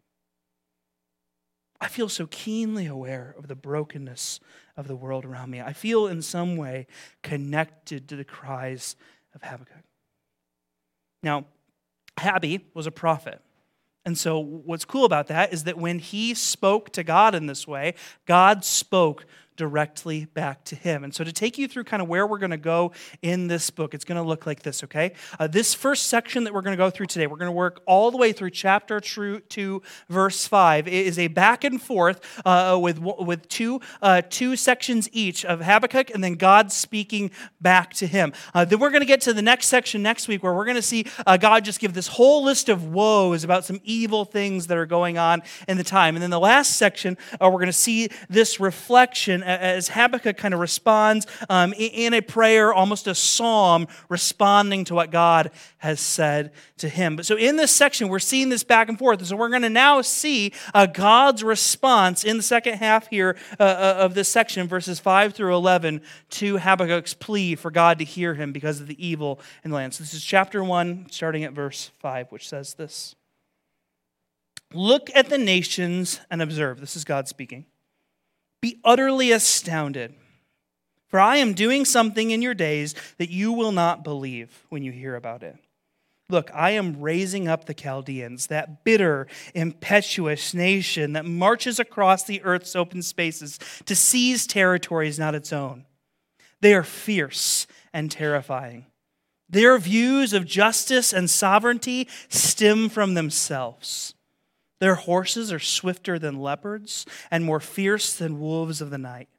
I 1.81 1.88
feel 1.88 2.09
so 2.09 2.26
keenly 2.31 2.87
aware 2.87 3.35
of 3.37 3.49
the 3.49 3.54
brokenness 3.54 4.40
of 4.76 4.88
the 4.88 4.97
world 4.97 5.25
around 5.25 5.50
me. 5.50 5.61
I 5.61 5.73
feel 5.73 6.07
in 6.07 6.23
some 6.23 6.57
way 6.57 6.87
connected 7.23 8.09
to 8.09 8.16
the 8.16 8.25
cries 8.25 8.97
of 9.35 9.43
Habakkuk. 9.43 9.85
Now, 11.23 11.47
Habby 12.19 12.64
was 12.75 12.87
a 12.87 12.90
prophet. 12.90 13.40
And 14.07 14.19
so, 14.19 14.38
what's 14.38 14.85
cool 14.85 15.07
about 15.07 15.28
that 15.28 15.52
is 15.52 15.64
that 15.64 15.78
when 15.78 15.99
he 15.99 16.35
spoke 16.35 16.90
to 16.90 17.02
God 17.02 17.35
in 17.35 17.47
this 17.47 17.66
way, 17.66 17.95
God 18.26 18.64
spoke 18.64 19.25
directly 19.56 20.26
back 20.26 20.64
to 20.64 20.76
him. 20.76 21.04
And 21.04 21.14
so, 21.14 21.25
to 21.25 21.32
take 21.32 21.58
you 21.58 21.68
through 21.68 21.84
kind 21.84 22.02
of 22.02 22.08
where 22.08 22.26
we're 22.26 22.38
going 22.38 22.50
to 22.50 22.56
go 22.56 22.92
in 23.23 23.46
this 23.46 23.70
book, 23.70 23.94
it's 23.94 24.04
going 24.04 24.20
to 24.20 24.26
look 24.26 24.46
like 24.46 24.62
this, 24.62 24.84
okay? 24.84 25.12
Uh, 25.38 25.46
this 25.46 25.75
first 25.75 26.06
section 26.06 26.44
that 26.44 26.54
we're 26.54 26.62
going 26.62 26.76
to 26.76 26.82
go 26.82 26.90
through 26.90 27.06
today, 27.06 27.26
we're 27.26 27.37
going 27.37 27.49
to 27.49 27.52
work 27.52 27.82
all 27.87 28.11
the 28.11 28.16
way 28.16 28.32
through 28.32 28.50
chapter 28.50 29.00
2, 29.00 29.82
verse 30.08 30.46
5. 30.46 30.88
It 30.88 30.92
is 30.92 31.18
a 31.18 31.28
back 31.28 31.64
and 31.64 31.80
forth 31.80 32.20
uh, 32.44 32.78
with, 32.80 32.99
with 32.99 33.49
two, 33.49 33.80
uh, 34.02 34.23
two 34.28 34.56
sections 34.56 35.08
each 35.12 35.44
of 35.44 35.61
Habakkuk 35.61 36.11
and 36.11 36.23
then 36.23 36.34
God 36.34 36.73
speaking 36.73 37.30
back 37.61 37.92
to 37.94 38.06
him. 38.06 38.32
Uh, 38.54 38.64
then 38.64 38.78
we're 38.78 38.90
going 38.90 39.00
to 39.00 39.06
get 39.06 39.20
to 39.23 39.32
the 39.32 39.42
next 39.42 39.66
section 39.66 40.02
next 40.02 40.28
week 40.28 40.42
where 40.42 40.54
we're 40.54 40.64
going 40.64 40.75
to 40.76 40.82
see 40.82 41.06
uh, 41.26 41.37
God 41.37 41.64
just 41.64 41.80
give 41.80 41.94
this 41.94 42.08
whole 42.08 42.44
list 42.44 42.68
of 42.68 42.87
woes 42.88 43.44
about 43.44 43.64
some 43.64 43.80
evil 43.84 44.25
things 44.25 44.66
that 44.66 44.78
are 44.78 44.87
going 44.87 45.18
on 45.18 45.42
in 45.68 45.76
the 45.76 45.84
time. 45.84 46.16
And 46.16 46.23
then 46.23 46.30
the 46.30 46.40
last 46.40 46.76
section, 46.76 47.16
uh, 47.40 47.49
we're 47.49 47.58
going 47.58 47.66
to 47.66 47.73
see 47.73 48.08
this 48.28 48.58
reflection 48.58 49.42
as 49.45 49.89
Habakkuk 49.89 50.37
kind 50.37 50.55
of 50.55 50.61
responds 50.61 51.27
um, 51.49 51.75
in 51.77 52.15
a 52.15 52.21
prayer, 52.21 52.73
almost 52.73 53.07
a 53.07 53.15
psalm, 53.15 53.87
responding 54.09 54.85
to 54.87 54.95
what 54.95 55.11
God 55.11 55.51
has 55.79 56.01
said 56.01 56.53
to 56.79 56.89
him. 56.89 57.17
But 57.17 57.27
so 57.27 57.37
in 57.37 57.57
this 57.57 57.71
section, 57.71 58.09
we're 58.09 58.19
seeing 58.19 58.49
this 58.49 58.65
back 58.65 58.89
and 58.89 58.99
forth. 58.99 59.25
So 59.25 59.37
we're 59.37 59.51
going 59.51 59.63
to 59.63 59.71
now 59.71 60.01
see 60.03 60.53
uh, 60.73 60.87
God's 60.87 61.45
response 61.45 62.25
in 62.25 62.37
the 62.37 62.43
second 62.43 62.75
half 62.79 63.09
here 63.09 63.37
uh, 63.61 63.63
uh 63.63 63.95
of 63.99 64.15
this 64.15 64.29
section, 64.29 64.67
verses 64.67 64.99
5 65.01 65.35
through 65.35 65.55
11, 65.55 66.01
to 66.31 66.59
Habakkuk's 66.59 67.15
plea 67.15 67.55
for 67.55 67.71
God 67.71 67.99
to 67.99 68.05
hear 68.05 68.35
him 68.35 68.53
because 68.53 68.81
of 68.81 68.87
the 68.87 69.07
evil 69.07 69.41
in 69.63 69.71
the 69.71 69.77
land. 69.77 69.95
So 69.95 70.03
this 70.03 70.15
is 70.15 70.25
chapter 70.25 70.65
1, 70.65 71.07
starting 71.11 71.45
at 71.45 71.53
verse 71.53 71.91
5, 72.01 72.33
which 72.33 72.49
says 72.49 72.75
this. 72.75 73.15
Look 74.73 75.11
at 75.15 75.29
the 75.29 75.39
nations 75.39 76.21
and 76.31 76.43
observe. 76.43 76.81
This 76.81 76.97
is 76.97 77.05
God 77.05 77.29
speaking. 77.29 77.67
Be 78.64 78.80
utterly 78.83 79.30
astounded. 79.30 80.14
For 81.09 81.21
I 81.21 81.37
am 81.37 81.52
doing 81.52 81.85
something 81.85 82.30
in 82.30 82.40
your 82.40 82.54
days 82.54 82.94
that 83.18 83.28
you 83.28 83.52
will 83.52 83.73
not 83.73 84.02
believe 84.02 84.64
when 84.71 84.83
you 84.83 84.90
hear 84.90 85.16
about 85.16 85.42
it. 85.42 85.59
Look, 86.30 86.50
I 86.54 86.71
am 86.71 86.99
raising 86.99 87.47
up 87.47 87.66
the 87.66 87.75
Chaldeans, 87.75 88.47
that 88.47 88.83
bitter, 88.83 89.26
impetuous 89.54 90.54
nation 90.54 91.12
that 91.12 91.26
marches 91.26 91.78
across 91.78 92.25
the 92.25 92.42
earth's 92.42 92.75
open 92.75 93.02
spaces 93.02 93.59
to 93.85 93.94
seize 93.94 94.47
territories 94.47 95.18
not 95.18 95.35
its 95.35 95.52
own. 95.52 95.85
They 96.62 96.73
are 96.73 96.85
fierce 96.85 97.66
and 97.92 98.11
terrifying. 98.11 98.87
Their 99.47 99.76
views 99.76 100.33
of 100.33 100.47
justice 100.47 101.12
and 101.12 101.28
sovereignty 101.28 102.09
stem 102.30 102.88
from 102.88 103.12
themselves. 103.12 104.13
Their 104.85 104.97
horses 104.97 105.50
are 105.50 105.59
swifter 105.59 106.19
than 106.19 106.43
leopards 106.43 107.07
and 107.31 107.43
more 107.43 107.59
fierce 107.59 108.14
than 108.14 108.38
wolves 108.38 108.83
of 108.83 108.91
the 108.91 108.99
night. 108.99 109.31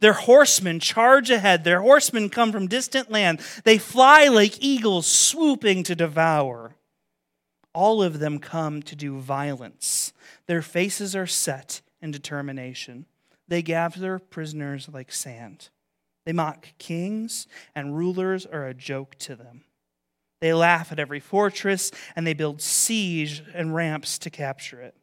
Their 0.00 0.12
horsemen 0.12 0.78
charge 0.78 1.30
ahead. 1.30 1.64
Their 1.64 1.80
horsemen 1.80 2.28
come 2.28 2.52
from 2.52 2.66
distant 2.66 3.10
land. 3.10 3.40
They 3.64 3.78
fly 3.78 4.28
like 4.28 4.62
eagles, 4.62 5.06
swooping 5.06 5.84
to 5.84 5.94
devour. 5.94 6.76
All 7.72 8.02
of 8.02 8.18
them 8.18 8.38
come 8.38 8.82
to 8.82 8.94
do 8.94 9.16
violence. 9.16 10.12
Their 10.46 10.60
faces 10.60 11.16
are 11.16 11.26
set 11.26 11.80
in 12.02 12.10
determination. 12.10 13.06
They 13.48 13.62
gather 13.62 14.18
prisoners 14.18 14.86
like 14.92 15.10
sand. 15.12 15.70
They 16.26 16.34
mock 16.34 16.74
kings, 16.76 17.46
and 17.74 17.96
rulers 17.96 18.44
are 18.44 18.66
a 18.66 18.74
joke 18.74 19.14
to 19.20 19.34
them. 19.34 19.64
They 20.40 20.52
laugh 20.52 20.92
at 20.92 21.00
every 21.00 21.20
fortress 21.20 21.90
and 22.14 22.26
they 22.26 22.34
build 22.34 22.62
siege 22.62 23.42
and 23.54 23.74
ramps 23.74 24.18
to 24.20 24.30
capture 24.30 24.80
it. 24.80 24.94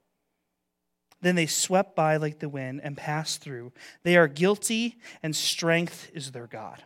Then 1.22 1.36
they 1.36 1.48
swept 1.48 1.96
by 1.96 2.18
like 2.18 2.40
the 2.40 2.50
wind 2.50 2.82
and 2.84 2.96
passed 2.96 3.42
through. 3.42 3.74
They 4.04 4.16
are 4.16 4.28
guilty, 4.28 4.98
and 5.24 5.36
strength 5.36 6.12
is 6.14 6.32
their 6.32 6.46
God. 6.46 6.84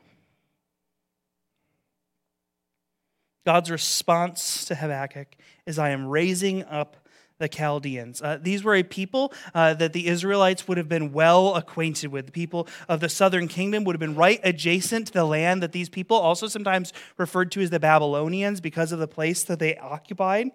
God's 3.45 3.71
response 3.71 4.65
to 4.65 4.75
Habakkuk 4.75 5.35
is 5.65 5.79
I 5.79 5.89
am 5.89 6.07
raising 6.07 6.63
up 6.63 6.95
the 7.39 7.47
Chaldeans. 7.47 8.21
Uh, 8.21 8.37
these 8.39 8.63
were 8.63 8.75
a 8.75 8.83
people 8.83 9.33
uh, 9.55 9.73
that 9.73 9.93
the 9.93 10.07
Israelites 10.07 10.67
would 10.67 10.77
have 10.77 10.89
been 10.89 11.11
well 11.11 11.55
acquainted 11.55 12.11
with. 12.11 12.27
The 12.27 12.31
people 12.31 12.67
of 12.87 12.99
the 12.99 13.09
southern 13.09 13.47
kingdom 13.47 13.85
would 13.85 13.95
have 13.95 13.99
been 13.99 14.15
right 14.15 14.39
adjacent 14.43 15.07
to 15.07 15.13
the 15.13 15.25
land 15.25 15.63
that 15.63 15.71
these 15.71 15.89
people, 15.89 16.17
also 16.17 16.47
sometimes 16.47 16.93
referred 17.17 17.51
to 17.53 17.61
as 17.61 17.69
the 17.69 17.79
Babylonians 17.79 18.61
because 18.61 18.91
of 18.91 18.99
the 18.99 19.07
place 19.07 19.43
that 19.43 19.59
they 19.59 19.77
occupied, 19.77 20.51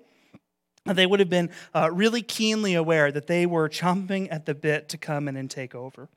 they 0.85 1.07
would 1.07 1.21
have 1.21 1.31
been 1.31 1.51
uh, 1.75 1.91
really 1.91 2.21
keenly 2.21 2.75
aware 2.75 3.11
that 3.11 3.27
they 3.27 3.47
were 3.47 3.69
chomping 3.71 4.29
at 4.31 4.45
the 4.45 4.55
bit 4.55 4.91
to 4.91 4.99
come 4.99 5.29
in 5.29 5.37
and 5.37 5.51
take 5.51 5.75
over. 5.75 6.09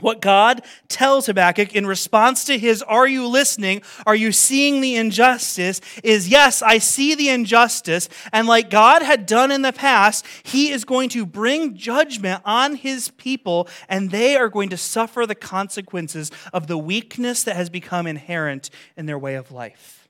What 0.00 0.20
God 0.20 0.62
tells 0.88 1.26
Habakkuk 1.26 1.74
in 1.74 1.86
response 1.86 2.44
to 2.44 2.58
his, 2.58 2.82
Are 2.82 3.06
you 3.06 3.26
listening? 3.26 3.82
Are 4.06 4.14
you 4.14 4.32
seeing 4.32 4.80
the 4.80 4.96
injustice? 4.96 5.80
is 6.02 6.28
Yes, 6.28 6.62
I 6.62 6.78
see 6.78 7.14
the 7.14 7.28
injustice. 7.28 8.08
And 8.32 8.46
like 8.46 8.70
God 8.70 9.02
had 9.02 9.26
done 9.26 9.50
in 9.50 9.62
the 9.62 9.72
past, 9.72 10.26
he 10.42 10.70
is 10.70 10.84
going 10.84 11.08
to 11.10 11.26
bring 11.26 11.76
judgment 11.76 12.42
on 12.44 12.76
his 12.76 13.08
people, 13.10 13.68
and 13.88 14.10
they 14.10 14.36
are 14.36 14.48
going 14.48 14.70
to 14.70 14.76
suffer 14.76 15.26
the 15.26 15.34
consequences 15.34 16.30
of 16.52 16.66
the 16.66 16.78
weakness 16.78 17.42
that 17.44 17.56
has 17.56 17.70
become 17.70 18.06
inherent 18.06 18.70
in 18.96 19.06
their 19.06 19.18
way 19.18 19.34
of 19.34 19.52
life. 19.52 20.08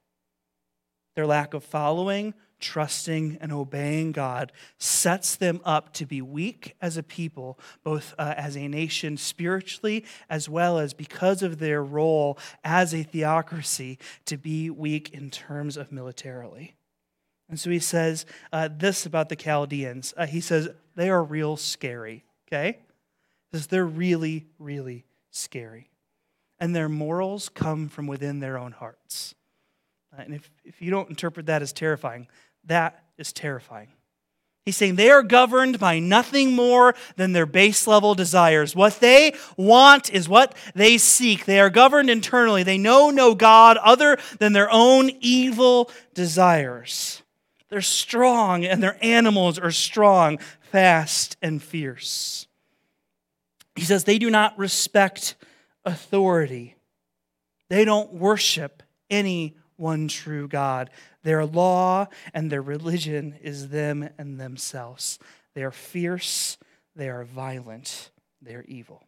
Their 1.17 1.27
lack 1.27 1.55
of 1.55 1.65
following, 1.65 2.35
trusting 2.61 3.39
and 3.41 3.53
obeying 3.53 4.13
God 4.13 4.53
sets 4.79 5.37
them 5.37 5.61
up 5.65 5.93
to 5.95 6.07
be 6.07 6.23
weak 6.23 6.77
as 6.81 6.97
a 6.97 7.03
people, 7.03 7.59
both 7.83 8.15
uh, 8.19 8.35
as 8.37 8.57
a 8.57 8.69
nation 8.69 9.17
spiritually, 9.17 10.05
as 10.29 10.49
well 10.49 10.79
as 10.79 10.95
because 10.95 11.43
of 11.43 11.59
their 11.59 11.83
role 11.83 12.39
as 12.63 12.95
a 12.95 13.03
theocracy, 13.03 13.99
to 14.27 14.37
be 14.37 14.71
weak 14.71 15.11
in 15.11 15.31
terms 15.31 15.77
of 15.77 15.91
militarily. 15.91 16.75
And 17.49 17.59
so 17.59 17.71
he 17.71 17.81
says 17.81 18.27
uh, 18.53 18.69
this 18.71 19.07
about 19.07 19.29
the 19.29 19.37
Chaldeans. 19.37 20.15
Uh, 20.17 20.27
he 20.27 20.41
says, 20.41 20.69
they 20.95 21.11
are 21.11 21.23
real 21.23 21.57
scary, 21.57 22.25
okay? 22.47 22.79
Says, 23.53 23.67
they're 23.67 23.85
really, 23.85 24.47
really 24.59 25.05
scary. 25.31 25.91
And 26.61 26.77
their 26.77 26.89
morals 26.89 27.49
come 27.49 27.89
from 27.89 28.07
within 28.07 28.39
their 28.39 28.59
own 28.59 28.73
hearts. 28.73 29.35
Uh, 30.17 30.23
and 30.23 30.35
if, 30.35 30.51
if 30.65 30.83
you 30.83 30.91
don't 30.91 31.09
interpret 31.09 31.47
that 31.47 31.63
as 31.63 31.73
terrifying, 31.73 32.29
that 32.65 33.05
is 33.19 33.33
terrifying. 33.33 33.89
He's 34.67 34.77
saying 34.77 34.97
they 34.97 35.11
are 35.11 35.23
governed 35.23 35.79
by 35.79 35.99
nothing 35.99 36.53
more 36.53 36.95
than 37.17 37.33
their 37.33 37.47
base 37.47 37.87
level 37.87 38.15
desires. 38.15 38.77
What 38.77 39.01
they 39.01 39.35
want 39.57 40.13
is 40.13 40.29
what 40.29 40.55
they 40.75 40.99
seek. 40.99 41.45
They 41.47 41.59
are 41.61 41.71
governed 41.71 42.11
internally. 42.11 42.63
They 42.63 42.79
know 42.79 43.11
no 43.11 43.35
God 43.35 43.79
other 43.79 44.19
than 44.39 44.53
their 44.53 44.71
own 44.71 45.11
evil 45.21 45.91
desires. 46.15 47.23
They're 47.71 47.81
strong, 47.81 48.65
and 48.65 48.83
their 48.83 48.99
animals 49.01 49.59
are 49.59 49.71
strong, 49.71 50.39
fast, 50.61 51.37
and 51.41 51.63
fierce. 51.63 52.47
He 53.77 53.83
says 53.83 54.05
they 54.05 54.19
do 54.19 54.29
not 54.29 54.59
respect 54.59 55.37
authority, 55.85 56.77
they 57.71 57.85
don't 57.85 58.13
worship 58.13 58.83
any 59.09 59.57
one 59.77 60.09
true 60.09 60.47
God. 60.47 60.91
Their 61.23 61.45
law 61.45 62.07
and 62.33 62.51
their 62.51 62.63
religion 62.63 63.39
is 63.43 63.69
them 63.69 64.09
and 64.19 64.41
themselves. 64.41 65.19
They 65.55 65.63
are 65.63 65.71
fierce, 65.71 66.57
they 66.97 67.09
are 67.09 67.25
violent, 67.25 68.11
they 68.41 68.55
are 68.55 68.65
evil. 68.67 69.05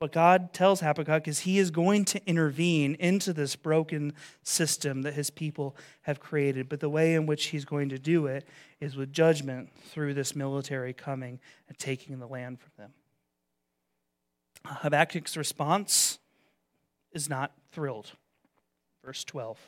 What 0.00 0.12
God 0.12 0.54
tells 0.54 0.80
Habakkuk 0.80 1.28
is 1.28 1.40
he 1.40 1.58
is 1.58 1.70
going 1.70 2.06
to 2.06 2.26
intervene 2.26 2.94
into 2.94 3.34
this 3.34 3.54
broken 3.54 4.14
system 4.42 5.02
that 5.02 5.12
his 5.12 5.28
people 5.28 5.76
have 6.02 6.20
created. 6.20 6.70
But 6.70 6.80
the 6.80 6.88
way 6.88 7.12
in 7.12 7.26
which 7.26 7.48
he's 7.48 7.66
going 7.66 7.90
to 7.90 7.98
do 7.98 8.26
it 8.26 8.48
is 8.80 8.96
with 8.96 9.12
judgment 9.12 9.68
through 9.90 10.14
this 10.14 10.34
military 10.34 10.94
coming 10.94 11.38
and 11.68 11.78
taking 11.78 12.18
the 12.18 12.26
land 12.26 12.60
from 12.60 12.70
them. 12.78 12.94
Habakkuk's 14.64 15.36
response 15.36 16.18
is 17.12 17.28
not 17.28 17.52
thrilled. 17.70 18.12
Verse 19.04 19.22
12. 19.24 19.58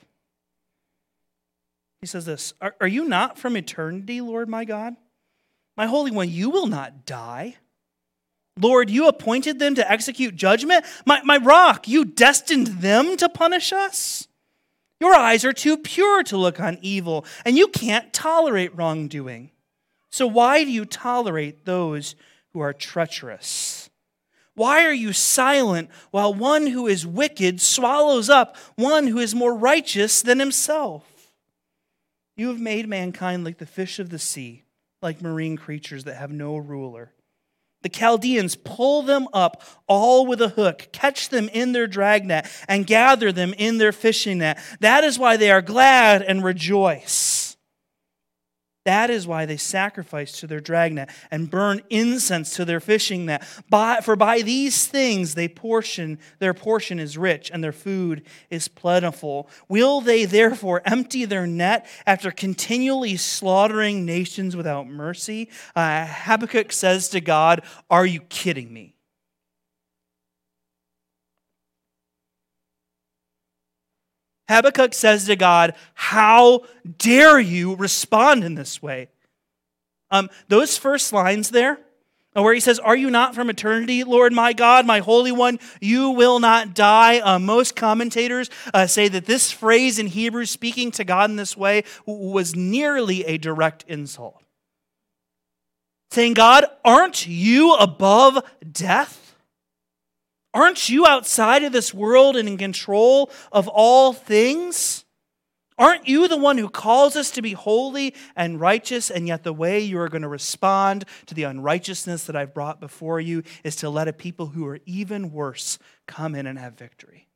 He 2.02 2.06
says 2.06 2.26
this 2.26 2.52
Are, 2.60 2.74
are 2.80 2.88
you 2.88 3.04
not 3.04 3.38
from 3.38 3.56
eternity, 3.56 4.20
Lord 4.20 4.48
my 4.48 4.66
God? 4.66 4.96
My 5.76 5.86
Holy 5.86 6.10
One, 6.10 6.28
you 6.28 6.50
will 6.50 6.66
not 6.66 7.06
die. 7.06 7.56
Lord, 8.60 8.90
you 8.90 9.08
appointed 9.08 9.58
them 9.58 9.76
to 9.76 9.90
execute 9.90 10.36
judgment. 10.36 10.84
My, 11.06 11.22
my 11.24 11.38
rock, 11.38 11.88
you 11.88 12.04
destined 12.04 12.66
them 12.66 13.16
to 13.16 13.30
punish 13.30 13.72
us. 13.72 14.28
Your 15.00 15.14
eyes 15.14 15.44
are 15.44 15.54
too 15.54 15.78
pure 15.78 16.22
to 16.24 16.36
look 16.36 16.60
on 16.60 16.78
evil, 16.82 17.24
and 17.46 17.56
you 17.56 17.68
can't 17.68 18.12
tolerate 18.12 18.76
wrongdoing. 18.76 19.50
So 20.10 20.26
why 20.26 20.64
do 20.64 20.70
you 20.70 20.84
tolerate 20.84 21.64
those 21.64 22.14
who 22.52 22.60
are 22.60 22.74
treacherous? 22.74 23.88
Why 24.54 24.84
are 24.84 24.92
you 24.92 25.14
silent 25.14 25.88
while 26.10 26.34
one 26.34 26.66
who 26.66 26.86
is 26.86 27.06
wicked 27.06 27.60
swallows 27.60 28.28
up 28.28 28.56
one 28.76 29.06
who 29.06 29.18
is 29.18 29.34
more 29.34 29.54
righteous 29.54 30.20
than 30.20 30.38
himself? 30.38 31.11
You 32.36 32.48
have 32.48 32.60
made 32.60 32.88
mankind 32.88 33.44
like 33.44 33.58
the 33.58 33.66
fish 33.66 33.98
of 33.98 34.10
the 34.10 34.18
sea, 34.18 34.64
like 35.02 35.20
marine 35.20 35.56
creatures 35.56 36.04
that 36.04 36.16
have 36.16 36.32
no 36.32 36.56
ruler. 36.56 37.12
The 37.82 37.88
Chaldeans 37.88 38.54
pull 38.56 39.02
them 39.02 39.26
up 39.32 39.62
all 39.88 40.24
with 40.24 40.40
a 40.40 40.50
hook, 40.50 40.88
catch 40.92 41.28
them 41.28 41.48
in 41.48 41.72
their 41.72 41.88
dragnet, 41.88 42.46
and 42.68 42.86
gather 42.86 43.32
them 43.32 43.54
in 43.58 43.78
their 43.78 43.92
fishing 43.92 44.38
net. 44.38 44.58
That 44.80 45.04
is 45.04 45.18
why 45.18 45.36
they 45.36 45.50
are 45.50 45.62
glad 45.62 46.22
and 46.22 46.44
rejoice. 46.44 47.41
That 48.84 49.10
is 49.10 49.26
why 49.26 49.46
they 49.46 49.56
sacrifice 49.56 50.32
to 50.40 50.46
their 50.46 50.60
dragnet 50.60 51.08
and 51.30 51.50
burn 51.50 51.82
incense 51.88 52.56
to 52.56 52.64
their 52.64 52.80
fishing 52.80 53.26
net. 53.26 53.46
By, 53.70 54.00
for 54.00 54.16
by 54.16 54.42
these 54.42 54.86
things 54.86 55.34
they 55.34 55.46
portion, 55.46 56.18
their 56.40 56.54
portion 56.54 56.98
is 56.98 57.16
rich 57.16 57.50
and 57.52 57.62
their 57.62 57.72
food 57.72 58.22
is 58.50 58.66
plentiful. 58.66 59.48
Will 59.68 60.00
they 60.00 60.24
therefore 60.24 60.82
empty 60.84 61.24
their 61.24 61.46
net 61.46 61.86
after 62.06 62.32
continually 62.32 63.16
slaughtering 63.16 64.04
nations 64.04 64.56
without 64.56 64.88
mercy? 64.88 65.48
Uh, 65.76 66.04
Habakkuk 66.06 66.72
says 66.72 67.08
to 67.10 67.20
God, 67.20 67.62
Are 67.88 68.06
you 68.06 68.20
kidding 68.22 68.72
me? 68.72 68.91
Habakkuk 74.52 74.94
says 74.94 75.26
to 75.26 75.36
God, 75.36 75.74
How 75.94 76.64
dare 76.98 77.40
you 77.40 77.74
respond 77.74 78.44
in 78.44 78.54
this 78.54 78.82
way? 78.82 79.08
Um, 80.10 80.28
those 80.48 80.76
first 80.76 81.12
lines 81.12 81.50
there, 81.50 81.78
uh, 82.36 82.42
where 82.42 82.54
he 82.54 82.60
says, 82.60 82.78
Are 82.78 82.96
you 82.96 83.10
not 83.10 83.34
from 83.34 83.50
eternity, 83.50 84.04
Lord 84.04 84.32
my 84.32 84.52
God, 84.52 84.86
my 84.86 85.00
Holy 85.00 85.32
One? 85.32 85.58
You 85.80 86.10
will 86.10 86.38
not 86.38 86.74
die. 86.74 87.18
Uh, 87.20 87.38
most 87.38 87.76
commentators 87.76 88.50
uh, 88.72 88.86
say 88.86 89.08
that 89.08 89.26
this 89.26 89.50
phrase 89.50 89.98
in 89.98 90.06
Hebrew, 90.06 90.46
speaking 90.46 90.90
to 90.92 91.04
God 91.04 91.30
in 91.30 91.36
this 91.36 91.56
way, 91.56 91.84
was 92.06 92.54
nearly 92.54 93.24
a 93.24 93.38
direct 93.38 93.84
insult. 93.86 94.42
Saying, 96.10 96.34
God, 96.34 96.66
aren't 96.84 97.26
you 97.26 97.74
above 97.74 98.44
death? 98.70 99.21
Aren't 100.54 100.88
you 100.88 101.06
outside 101.06 101.62
of 101.62 101.72
this 101.72 101.94
world 101.94 102.36
and 102.36 102.48
in 102.48 102.58
control 102.58 103.30
of 103.50 103.68
all 103.68 104.12
things? 104.12 105.04
Aren't 105.78 106.06
you 106.06 106.28
the 106.28 106.36
one 106.36 106.58
who 106.58 106.68
calls 106.68 107.16
us 107.16 107.30
to 107.32 107.42
be 107.42 107.54
holy 107.54 108.14
and 108.36 108.60
righteous? 108.60 109.10
And 109.10 109.26
yet, 109.26 109.42
the 109.42 109.54
way 109.54 109.80
you 109.80 109.98
are 109.98 110.08
going 110.08 110.22
to 110.22 110.28
respond 110.28 111.06
to 111.26 111.34
the 111.34 111.44
unrighteousness 111.44 112.24
that 112.24 112.36
I've 112.36 112.52
brought 112.52 112.78
before 112.78 113.18
you 113.18 113.42
is 113.64 113.76
to 113.76 113.88
let 113.88 114.08
a 114.08 114.12
people 114.12 114.48
who 114.48 114.66
are 114.66 114.80
even 114.84 115.32
worse 115.32 115.78
come 116.06 116.34
in 116.34 116.46
and 116.46 116.58
have 116.58 116.74
victory. 116.74 117.28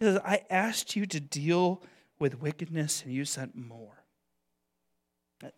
Because 0.00 0.18
I 0.24 0.42
asked 0.50 0.96
you 0.96 1.06
to 1.06 1.20
deal 1.20 1.82
with 2.18 2.40
wickedness 2.40 3.02
and 3.04 3.12
you 3.12 3.24
sent 3.24 3.54
more. 3.54 3.99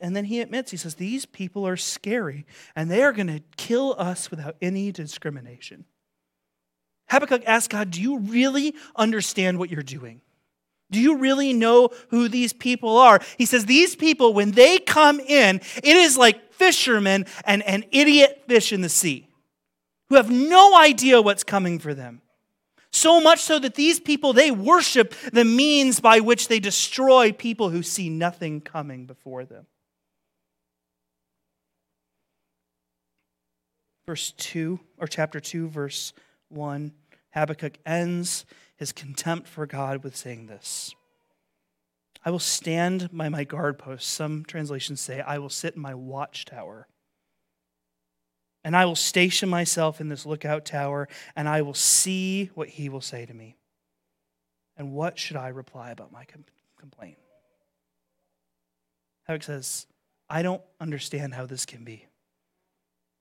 And 0.00 0.14
then 0.14 0.24
he 0.24 0.40
admits, 0.40 0.70
he 0.70 0.76
says, 0.76 0.94
These 0.94 1.26
people 1.26 1.66
are 1.66 1.76
scary 1.76 2.46
and 2.76 2.90
they 2.90 3.02
are 3.02 3.12
going 3.12 3.26
to 3.28 3.42
kill 3.56 3.94
us 3.98 4.30
without 4.30 4.56
any 4.62 4.92
discrimination. 4.92 5.84
Habakkuk 7.08 7.42
asks 7.46 7.68
God, 7.68 7.90
Do 7.90 8.00
you 8.00 8.18
really 8.18 8.74
understand 8.96 9.58
what 9.58 9.70
you're 9.70 9.82
doing? 9.82 10.20
Do 10.90 11.00
you 11.00 11.16
really 11.16 11.52
know 11.52 11.88
who 12.10 12.28
these 12.28 12.52
people 12.52 12.96
are? 12.98 13.20
He 13.38 13.46
says, 13.46 13.66
These 13.66 13.96
people, 13.96 14.34
when 14.34 14.52
they 14.52 14.78
come 14.78 15.20
in, 15.20 15.56
it 15.56 15.96
is 15.96 16.16
like 16.16 16.52
fishermen 16.52 17.26
and, 17.44 17.62
and 17.62 17.84
idiot 17.90 18.44
fish 18.46 18.72
in 18.72 18.82
the 18.82 18.88
sea 18.88 19.28
who 20.08 20.16
have 20.16 20.30
no 20.30 20.76
idea 20.76 21.22
what's 21.22 21.42
coming 21.42 21.78
for 21.78 21.94
them. 21.94 22.20
So 22.92 23.20
much 23.22 23.40
so 23.40 23.58
that 23.58 23.74
these 23.74 23.98
people, 23.98 24.34
they 24.34 24.50
worship 24.50 25.14
the 25.32 25.46
means 25.46 26.00
by 26.00 26.20
which 26.20 26.48
they 26.48 26.60
destroy 26.60 27.32
people 27.32 27.70
who 27.70 27.82
see 27.82 28.10
nothing 28.10 28.60
coming 28.60 29.06
before 29.06 29.46
them. 29.46 29.66
Verse 34.06 34.32
2, 34.32 34.80
or 34.98 35.06
chapter 35.06 35.40
2, 35.40 35.68
verse 35.68 36.12
1, 36.48 36.92
Habakkuk 37.30 37.78
ends 37.86 38.44
his 38.76 38.92
contempt 38.92 39.48
for 39.48 39.66
God 39.66 40.04
with 40.04 40.16
saying 40.16 40.46
this 40.46 40.94
I 42.24 42.30
will 42.30 42.38
stand 42.38 43.10
by 43.12 43.28
my 43.28 43.44
guard 43.44 43.78
post. 43.78 44.08
Some 44.08 44.44
translations 44.44 45.00
say, 45.00 45.20
I 45.20 45.38
will 45.38 45.48
sit 45.48 45.74
in 45.74 45.82
my 45.82 45.94
watchtower. 45.94 46.86
And 48.64 48.76
I 48.76 48.84
will 48.84 48.94
station 48.94 49.48
myself 49.48 50.00
in 50.00 50.08
this 50.08 50.24
lookout 50.24 50.64
tower, 50.64 51.08
and 51.34 51.48
I 51.48 51.62
will 51.62 51.74
see 51.74 52.50
what 52.54 52.68
he 52.68 52.88
will 52.88 53.00
say 53.00 53.26
to 53.26 53.34
me. 53.34 53.56
And 54.76 54.92
what 54.92 55.18
should 55.18 55.36
I 55.36 55.48
reply 55.48 55.90
about 55.90 56.12
my 56.12 56.24
complaint? 56.78 57.18
Habakkuk 59.26 59.42
says, 59.42 59.86
I 60.30 60.42
don't 60.42 60.62
understand 60.80 61.34
how 61.34 61.46
this 61.46 61.66
can 61.66 61.82
be. 61.82 62.06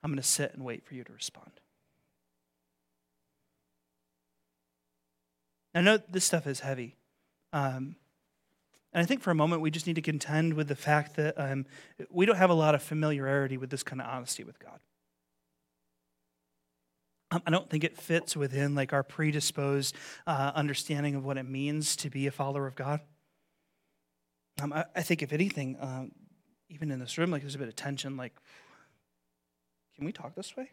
I'm 0.04 0.12
going 0.12 0.18
to 0.18 0.28
sit 0.28 0.54
and 0.54 0.64
wait 0.64 0.86
for 0.86 0.96
you 0.96 1.04
to 1.04 1.14
respond. 1.14 1.52
I 5.74 5.82
know 5.82 6.00
this 6.10 6.26
stuff 6.26 6.48
is 6.48 6.62
heavy. 6.62 6.96
Um, 7.54 7.96
and 8.94 9.02
I 9.02 9.06
think 9.06 9.22
for 9.22 9.32
a 9.32 9.36
moment 9.36 9.62
we 9.62 9.72
just 9.72 9.88
need 9.88 9.96
to 9.96 10.02
contend 10.02 10.54
with 10.54 10.68
the 10.68 10.76
fact 10.76 11.16
that 11.16 11.40
um, 11.40 11.66
we 12.10 12.26
don't 12.26 12.36
have 12.36 12.50
a 12.50 12.56
lot 12.56 12.76
of 12.76 12.84
familiarity 12.84 13.58
with 13.58 13.70
this 13.70 13.84
kind 13.84 14.02
of 14.02 14.08
honesty 14.08 14.44
with 14.44 14.60
God. 14.60 14.80
Um, 17.32 17.42
I 17.48 17.52
don't 17.52 17.70
think 17.70 17.86
it 17.86 17.98
fits 17.98 18.36
within 18.36 18.76
like 18.76 18.92
our 18.92 19.04
predisposed 19.04 19.96
uh, 20.28 20.52
understanding 20.54 21.16
of 21.16 21.24
what 21.24 21.38
it 21.38 21.48
means 21.48 21.96
to 21.98 22.10
be 22.10 22.28
a 22.28 22.32
follower 22.32 22.68
of 22.68 22.76
God. 22.76 23.00
Um, 24.62 24.74
I, 24.74 24.84
I, 24.94 25.02
think 25.02 25.24
if 25.24 25.32
anything, 25.32 25.78
um, 25.80 26.12
even 26.70 26.92
in 26.92 27.00
this 27.00 27.18
room, 27.18 27.32
like 27.32 27.42
there's 27.42 27.56
a 27.56 27.58
bit 27.60 27.70
of 27.70 27.76
tension, 27.76 28.18
like 28.18 28.34
can 30.02 30.08
we 30.08 30.12
talk 30.12 30.34
this 30.34 30.58
way? 30.58 30.72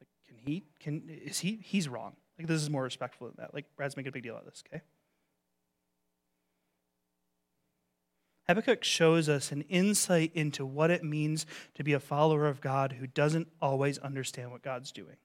Like, 0.00 0.08
can 0.26 0.36
he, 0.44 0.64
can, 0.80 1.02
is 1.08 1.38
he, 1.38 1.60
he's 1.62 1.88
wrong. 1.88 2.16
Like, 2.36 2.48
this 2.48 2.60
is 2.60 2.68
more 2.68 2.82
respectful 2.82 3.28
than 3.28 3.36
that. 3.38 3.54
Like, 3.54 3.66
Brad's 3.76 3.96
making 3.96 4.08
a 4.08 4.12
big 4.12 4.24
deal 4.24 4.34
out 4.34 4.40
of 4.40 4.46
this, 4.46 4.64
okay? 4.66 4.82
Habakkuk 8.48 8.82
shows 8.82 9.28
us 9.28 9.52
an 9.52 9.60
insight 9.68 10.32
into 10.34 10.66
what 10.66 10.90
it 10.90 11.04
means 11.04 11.46
to 11.76 11.84
be 11.84 11.92
a 11.92 12.00
follower 12.00 12.48
of 12.48 12.60
God 12.60 12.96
who 12.98 13.06
doesn't 13.06 13.46
always 13.62 13.98
understand 13.98 14.50
what 14.50 14.62
God's 14.62 14.90
doing. 14.90 15.16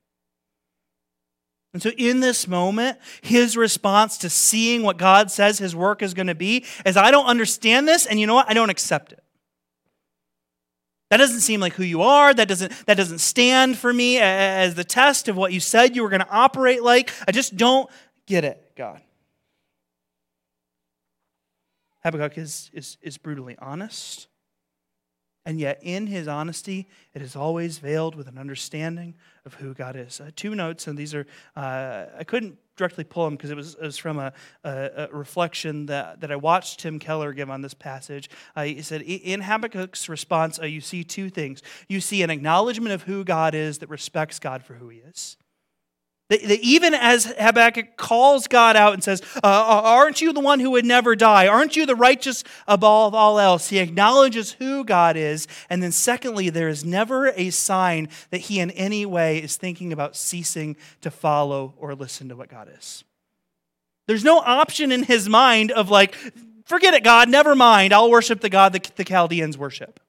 And 1.74 1.82
so, 1.82 1.90
in 1.98 2.20
this 2.20 2.48
moment, 2.48 3.00
his 3.22 3.58
response 3.58 4.16
to 4.20 4.30
seeing 4.30 4.84
what 4.84 5.00
God 5.00 5.32
says 5.32 5.58
his 5.58 5.76
work 5.76 6.04
is 6.04 6.14
going 6.14 6.28
to 6.28 6.36
be 6.36 6.66
is 6.86 6.98
I 6.98 7.10
don't 7.10 7.26
understand 7.26 7.88
this, 7.88 8.06
and 8.06 8.20
you 8.20 8.28
know 8.28 8.36
what? 8.36 8.48
I 8.48 8.54
don't 8.54 8.70
accept 8.70 9.12
it. 9.12 9.24
That 11.10 11.18
doesn't 11.18 11.42
seem 11.42 11.60
like 11.60 11.74
who 11.74 11.84
you 11.84 12.04
are. 12.04 12.34
That 12.34 12.48
doesn't, 12.48 12.72
that 12.86 12.96
doesn't 12.96 13.20
stand 13.20 13.78
for 13.78 13.92
me 13.92 14.20
as 14.20 14.76
the 14.76 14.84
test 14.84 15.28
of 15.28 15.36
what 15.36 15.52
you 15.52 15.60
said 15.60 15.96
you 15.96 16.04
were 16.04 16.10
going 16.10 16.22
to 16.22 16.30
operate 16.30 16.84
like. 16.84 17.12
I 17.28 17.32
just 17.32 17.58
don't 17.58 17.90
get 18.28 18.44
it, 18.44 18.74
God. 18.76 19.02
Habakkuk 22.04 22.38
is, 22.38 22.70
is, 22.74 22.98
is 23.02 23.18
brutally 23.18 23.58
honest. 23.60 24.28
And 25.46 25.60
yet, 25.60 25.80
in 25.82 26.06
his 26.06 26.28
honesty, 26.28 26.88
it 27.14 27.22
is 27.22 27.36
always 27.36 27.80
veiled 27.80 28.14
with 28.14 28.28
an 28.28 28.38
understanding 28.38 29.16
of 29.46 29.56
who 29.56 29.74
God 29.74 29.96
is. 29.96 30.22
Uh, 30.22 30.30
two 30.36 30.54
notes, 30.54 30.86
and 30.86 30.98
these 30.98 31.16
are, 31.16 31.26
uh, 31.56 32.06
I 32.18 32.24
couldn't 32.24 32.58
directly 32.80 33.04
pull 33.04 33.26
them 33.26 33.36
because 33.36 33.52
it 33.52 33.58
was, 33.58 33.76
it 33.76 33.82
was 33.82 33.98
from 33.98 34.18
a, 34.18 34.34
a, 34.64 35.08
a, 35.12 35.16
reflection 35.16 35.86
that, 35.86 36.22
that 36.22 36.32
I 36.32 36.38
watched 36.38 36.80
Tim 36.80 36.98
Keller 36.98 37.34
give 37.34 37.50
on 37.50 37.62
this 37.62 37.76
passage. 37.76 38.30
Uh, 38.56 38.64
he 38.64 38.82
said, 38.82 39.02
In 39.04 39.42
Habakkuk's 39.42 40.10
response, 40.10 40.58
uh, 40.60 40.66
you 40.66 40.82
see 40.82 41.04
two 41.04 41.30
things. 41.30 41.62
You 41.88 42.02
see 42.02 42.24
an 42.24 42.30
acknowledgement 42.30 42.94
of 42.94 43.04
who 43.04 43.24
God 43.24 43.54
is 43.54 43.80
that 43.80 43.90
respects 43.90 44.40
God 44.40 44.64
for 44.64 44.74
who 44.74 44.90
he 44.90 45.00
is. 45.00 45.38
That 46.30 46.44
even 46.62 46.94
as 46.94 47.26
Habakkuk 47.26 47.98
calls 47.98 48.48
God 48.48 48.76
out 48.76 48.94
and 48.94 49.04
says, 49.04 49.24
uh, 49.44 49.82
Aren't 49.84 50.22
you 50.22 50.32
the 50.32 50.40
one 50.40 50.60
who 50.60 50.70
would 50.72 50.86
never 50.86 51.16
die? 51.16 51.48
Aren't 51.48 51.76
you 51.76 51.88
the 51.88 51.96
righteous 51.96 52.44
above 52.68 53.16
all 53.16 53.40
else? 53.40 53.70
He 53.70 53.80
acknowledges 53.80 54.52
who 54.54 54.84
God 54.84 55.18
is. 55.18 55.48
And 55.72 55.82
then, 55.82 55.92
secondly, 55.92 56.52
there 56.52 56.70
is 56.70 56.86
never 56.86 57.30
a 57.36 57.50
sign 57.50 58.10
that 58.30 58.42
he 58.42 58.60
in 58.60 58.70
any 58.72 59.08
way 59.08 59.40
is 59.40 59.58
thinking 59.58 59.92
about 59.92 60.16
ceasing 60.16 60.78
to 61.02 61.10
follow 61.10 61.74
or 61.78 61.96
listen 61.96 62.30
to 62.30 62.36
what 62.36 62.50
God 62.50 62.70
is. 62.78 63.04
There's 64.06 64.24
no 64.24 64.38
option 64.38 64.92
in 64.92 65.04
his 65.04 65.28
mind 65.28 65.72
of 65.72 65.90
like, 65.90 66.16
Forget 66.66 66.94
it, 66.94 67.04
God, 67.04 67.30
never 67.30 67.56
mind. 67.56 67.92
I'll 67.92 68.12
worship 68.12 68.42
the 68.42 68.50
God 68.50 68.74
that 68.74 68.96
the 68.96 69.04
Chaldeans 69.04 69.58
worship. 69.58 70.00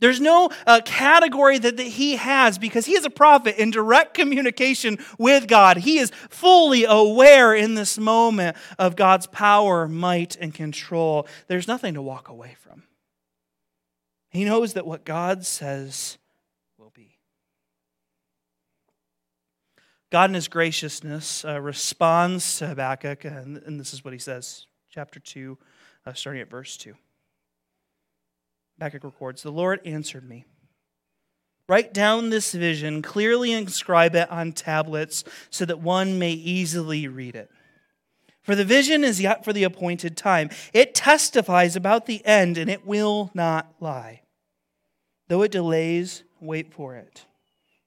There's 0.00 0.20
no 0.20 0.50
uh, 0.66 0.80
category 0.84 1.58
that, 1.58 1.76
that 1.76 1.86
he 1.86 2.16
has 2.16 2.58
because 2.58 2.86
he 2.86 2.94
is 2.94 3.04
a 3.04 3.10
prophet 3.10 3.56
in 3.60 3.70
direct 3.70 4.14
communication 4.14 4.98
with 5.18 5.46
God. 5.46 5.76
He 5.76 5.98
is 5.98 6.10
fully 6.30 6.84
aware 6.84 7.54
in 7.54 7.74
this 7.74 7.98
moment 7.98 8.56
of 8.78 8.96
God's 8.96 9.26
power, 9.26 9.86
might, 9.86 10.36
and 10.36 10.54
control. 10.54 11.28
There's 11.46 11.68
nothing 11.68 11.94
to 11.94 12.02
walk 12.02 12.28
away 12.28 12.56
from. 12.58 12.84
He 14.30 14.44
knows 14.44 14.72
that 14.72 14.86
what 14.86 15.04
God 15.04 15.44
says 15.44 16.16
will 16.78 16.92
be. 16.94 17.18
God, 20.10 20.30
in 20.30 20.34
his 20.34 20.48
graciousness, 20.48 21.44
uh, 21.44 21.60
responds 21.60 22.58
to 22.58 22.68
Habakkuk, 22.68 23.24
and, 23.24 23.58
and, 23.58 23.78
this 23.78 23.92
is 23.92 24.04
what 24.04 24.12
he 24.12 24.18
says, 24.18 24.66
chapter 24.88 25.20
2, 25.20 25.58
uh, 26.06 26.12
starting 26.14 26.42
at 26.42 26.50
verse 26.50 26.76
2. 26.76 26.94
Habakkuk 28.80 29.04
records 29.04 29.42
The 29.42 29.52
Lord 29.52 29.80
answered 29.84 30.26
me. 30.26 30.46
Write 31.68 31.92
down 31.92 32.30
this 32.30 32.52
vision, 32.52 33.02
clearly 33.02 33.52
inscribe 33.52 34.16
it 34.16 34.28
on 34.30 34.52
tablets 34.52 35.22
so 35.50 35.64
that 35.66 35.80
one 35.80 36.18
may 36.18 36.32
easily 36.32 37.06
read 37.06 37.36
it. 37.36 37.50
For 38.42 38.56
the 38.56 38.64
vision 38.64 39.04
is 39.04 39.20
yet 39.20 39.44
for 39.44 39.52
the 39.52 39.64
appointed 39.64 40.16
time. 40.16 40.48
It 40.72 40.94
testifies 40.94 41.76
about 41.76 42.06
the 42.06 42.24
end, 42.24 42.56
and 42.56 42.70
it 42.70 42.86
will 42.86 43.30
not 43.34 43.72
lie. 43.78 44.22
Though 45.28 45.42
it 45.42 45.52
delays, 45.52 46.24
wait 46.40 46.72
for 46.72 46.96
it, 46.96 47.26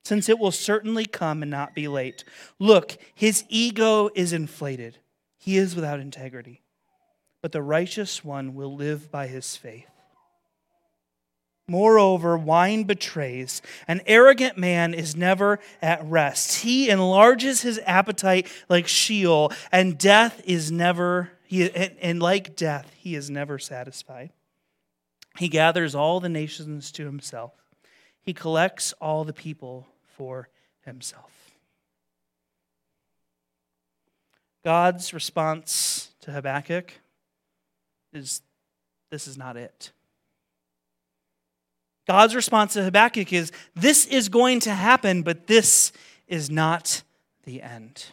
since 0.05 0.29
it 0.29 0.39
will 0.39 0.51
certainly 0.51 1.05
come 1.05 1.41
and 1.41 1.51
not 1.51 1.73
be 1.73 1.87
late. 1.87 2.23
Look, 2.59 2.95
his 3.15 3.43
ego 3.49 4.09
is 4.15 4.31
inflated, 4.31 4.99
he 5.39 5.57
is 5.57 5.75
without 5.75 5.99
integrity, 5.99 6.61
but 7.41 7.51
the 7.51 7.63
righteous 7.63 8.23
one 8.23 8.53
will 8.53 8.75
live 8.75 9.11
by 9.11 9.27
his 9.27 9.57
faith. 9.57 9.92
Moreover, 11.67 12.37
wine 12.37 12.83
betrays. 12.83 13.61
An 13.87 14.01
arrogant 14.05 14.57
man 14.57 14.93
is 14.93 15.15
never 15.15 15.59
at 15.81 16.03
rest. 16.03 16.61
He 16.61 16.89
enlarges 16.89 17.61
his 17.61 17.79
appetite 17.85 18.47
like 18.67 18.87
Sheol, 18.87 19.51
and 19.71 19.97
death 19.97 20.41
is 20.45 20.71
never, 20.71 21.31
he, 21.45 21.69
and 21.71 22.21
like 22.21 22.55
death, 22.55 22.91
he 22.97 23.15
is 23.15 23.29
never 23.29 23.57
satisfied. 23.57 24.31
He 25.37 25.47
gathers 25.47 25.95
all 25.95 26.19
the 26.19 26.29
nations 26.29 26.91
to 26.93 27.05
himself, 27.05 27.53
he 28.21 28.33
collects 28.33 28.93
all 29.01 29.23
the 29.23 29.33
people 29.33 29.87
for 30.17 30.49
himself. 30.85 31.31
God's 34.63 35.13
response 35.13 36.11
to 36.21 36.31
Habakkuk 36.31 36.93
is 38.13 38.41
this 39.09 39.27
is 39.27 39.37
not 39.37 39.57
it. 39.57 39.91
God's 42.07 42.35
response 42.35 42.73
to 42.73 42.83
Habakkuk 42.83 43.31
is 43.31 43.51
this 43.75 44.05
is 44.05 44.29
going 44.29 44.59
to 44.61 44.71
happen, 44.71 45.23
but 45.23 45.47
this 45.47 45.91
is 46.27 46.49
not 46.49 47.03
the 47.43 47.61
end. 47.61 48.05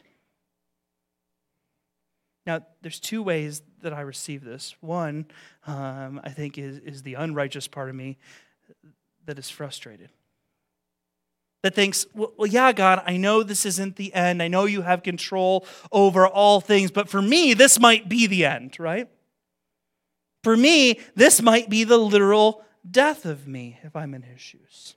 Now, 2.46 2.60
there's 2.82 3.00
two 3.00 3.22
ways 3.22 3.62
that 3.82 3.92
I 3.92 4.00
receive 4.00 4.44
this. 4.44 4.74
One, 4.80 5.26
um, 5.66 6.20
I 6.24 6.30
think, 6.30 6.58
is, 6.58 6.78
is 6.78 7.02
the 7.02 7.14
unrighteous 7.14 7.68
part 7.68 7.88
of 7.88 7.94
me 7.94 8.18
that 9.26 9.38
is 9.38 9.50
frustrated. 9.50 10.10
That 11.62 11.74
thinks, 11.74 12.06
well, 12.14 12.32
well, 12.36 12.46
yeah, 12.46 12.72
God, 12.72 13.02
I 13.06 13.18
know 13.18 13.42
this 13.42 13.66
isn't 13.66 13.96
the 13.96 14.14
end. 14.14 14.42
I 14.42 14.48
know 14.48 14.64
you 14.64 14.82
have 14.82 15.02
control 15.02 15.66
over 15.92 16.26
all 16.26 16.60
things, 16.60 16.90
but 16.90 17.08
for 17.08 17.20
me, 17.20 17.52
this 17.52 17.78
might 17.78 18.08
be 18.08 18.26
the 18.26 18.46
end, 18.46 18.80
right? 18.80 19.08
For 20.42 20.56
me, 20.56 20.98
this 21.14 21.42
might 21.42 21.68
be 21.68 21.84
the 21.84 21.98
literal 21.98 22.64
death 22.88 23.24
of 23.24 23.46
me 23.46 23.78
if 23.82 23.96
I'm 23.96 24.14
in 24.14 24.22
his 24.22 24.40
shoes. 24.40 24.94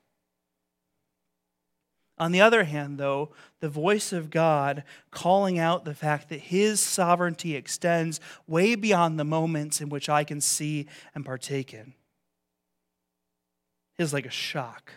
On 2.17 2.32
the 2.32 2.41
other 2.41 2.63
hand, 2.63 3.00
though, 3.00 3.32
the 3.60 3.69
voice 3.69 4.13
of 4.13 4.30
God 4.30 4.84
calling 5.10 5.58
out 5.58 5.84
the 5.84 5.96
fact 5.96 6.30
that 6.30 6.39
his 6.39 6.80
sovereignty 6.80 7.56
extends 7.56 8.19
way 8.48 8.76
beyond 8.76 9.19
the 9.19 9.26
moments 9.26 9.82
in 9.82 9.89
which 9.89 10.10
I 10.10 10.24
can 10.24 10.39
see 10.39 10.88
and 11.15 11.26
partake 11.26 11.74
in 11.74 11.93
is 13.98 14.13
like 14.13 14.26
a 14.26 14.32
shock, 14.32 14.93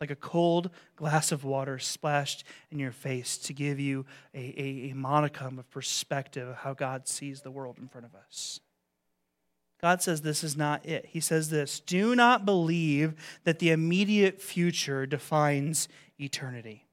like 0.00 0.10
a 0.10 0.16
cold 0.16 0.70
glass 0.96 1.30
of 1.30 1.44
water 1.44 1.78
splashed 1.78 2.44
in 2.70 2.78
your 2.78 2.92
face 2.92 3.38
to 3.38 3.52
give 3.52 3.78
you 3.78 4.04
a, 4.34 4.38
a, 4.38 4.90
a 4.90 4.94
modicum 4.94 5.58
of 5.58 5.70
perspective 5.70 6.48
of 6.48 6.56
how 6.56 6.74
God 6.74 7.06
sees 7.06 7.42
the 7.42 7.50
world 7.50 7.78
in 7.78 7.88
front 7.88 8.06
of 8.06 8.14
us. 8.14 8.60
God 9.80 10.02
says 10.02 10.20
this 10.20 10.44
is 10.44 10.56
not 10.56 10.84
it. 10.84 11.06
He 11.06 11.20
says 11.20 11.50
this 11.50 11.80
Do 11.80 12.14
not 12.14 12.44
believe 12.44 13.14
that 13.44 13.58
the 13.58 13.70
immediate 13.70 14.40
future 14.40 15.06
defines 15.06 15.88
eternity. 16.18 16.86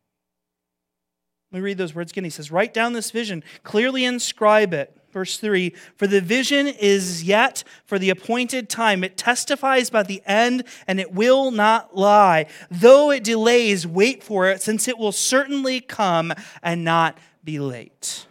Let 1.52 1.60
me 1.60 1.64
read 1.64 1.78
those 1.78 1.96
words 1.96 2.12
again. 2.12 2.26
He 2.26 2.30
says, 2.30 2.52
Write 2.52 2.74
down 2.74 2.94
this 2.94 3.12
vision, 3.12 3.44
clearly 3.64 4.06
inscribe 4.06 4.74
it. 4.74 4.94
Verse 5.12 5.38
3 5.38 5.74
For 5.96 6.08
the 6.08 6.22
vision 6.22 6.68
is 6.68 7.24
yet 7.24 7.64
for 7.86 7.98
the 7.98 8.10
appointed 8.10 8.70
time. 8.70 9.04
It 9.04 9.18
testifies 9.18 9.90
by 9.90 10.04
the 10.04 10.22
end, 10.26 10.64
and 10.88 11.00
it 11.00 11.14
will 11.14 11.52
not 11.52 11.96
lie. 11.96 12.46
Though 12.70 13.12
it 13.12 13.24
delays, 13.24 13.88
wait 13.88 14.24
for 14.24 14.50
it, 14.50 14.62
since 14.62 14.88
it 14.88 14.98
will 14.98 15.12
certainly 15.12 15.80
come 15.82 16.34
and 16.62 16.84
not 16.84 17.18
be 17.44 17.60
late. 17.60 18.27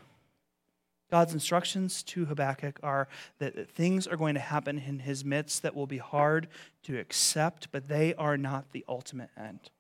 God's 1.11 1.33
instructions 1.33 2.03
to 2.05 2.25
Habakkuk 2.25 2.81
are 2.83 3.09
that 3.38 3.71
things 3.71 4.07
are 4.07 4.16
going 4.16 4.35
to 4.35 4.40
happen 4.40 4.79
in 4.79 5.01
his 5.01 5.25
midst 5.25 5.62
that 5.62 5.75
will 5.75 5.87
be 5.87 5.99
hard 5.99 6.49
to 6.83 6.99
accept, 6.99 7.69
but 7.71 7.88
they 7.88 8.14
are 8.14 8.37
not 8.37 8.73
the 8.73 8.85
ultimate 8.88 9.31
end. 9.37 9.71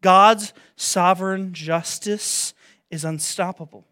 God's 0.00 0.52
sovereign 0.76 1.52
justice 1.52 2.54
is 2.90 3.04
unstoppable. 3.04 3.86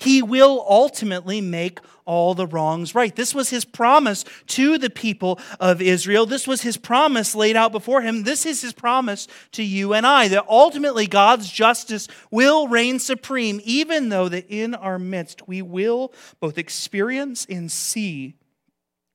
He 0.00 0.22
will 0.22 0.64
ultimately 0.68 1.40
make 1.40 1.78
all 2.06 2.34
the 2.34 2.46
wrongs 2.46 2.94
right. 2.94 3.14
This 3.14 3.34
was 3.34 3.50
his 3.50 3.64
promise 3.64 4.24
to 4.48 4.78
the 4.78 4.90
people 4.90 5.38
of 5.60 5.80
Israel. 5.80 6.26
This 6.26 6.46
was 6.46 6.62
his 6.62 6.76
promise 6.76 7.34
laid 7.34 7.54
out 7.54 7.70
before 7.70 8.02
him. 8.02 8.24
This 8.24 8.46
is 8.46 8.62
his 8.62 8.72
promise 8.72 9.28
to 9.52 9.62
you 9.62 9.92
and 9.92 10.06
I 10.06 10.28
that 10.28 10.46
ultimately 10.48 11.06
God's 11.06 11.50
justice 11.50 12.08
will 12.30 12.66
reign 12.66 12.98
supreme, 12.98 13.60
even 13.62 14.08
though 14.08 14.28
that 14.28 14.46
in 14.48 14.74
our 14.74 14.98
midst 14.98 15.46
we 15.46 15.62
will 15.62 16.12
both 16.40 16.58
experience 16.58 17.46
and 17.48 17.70
see 17.70 18.34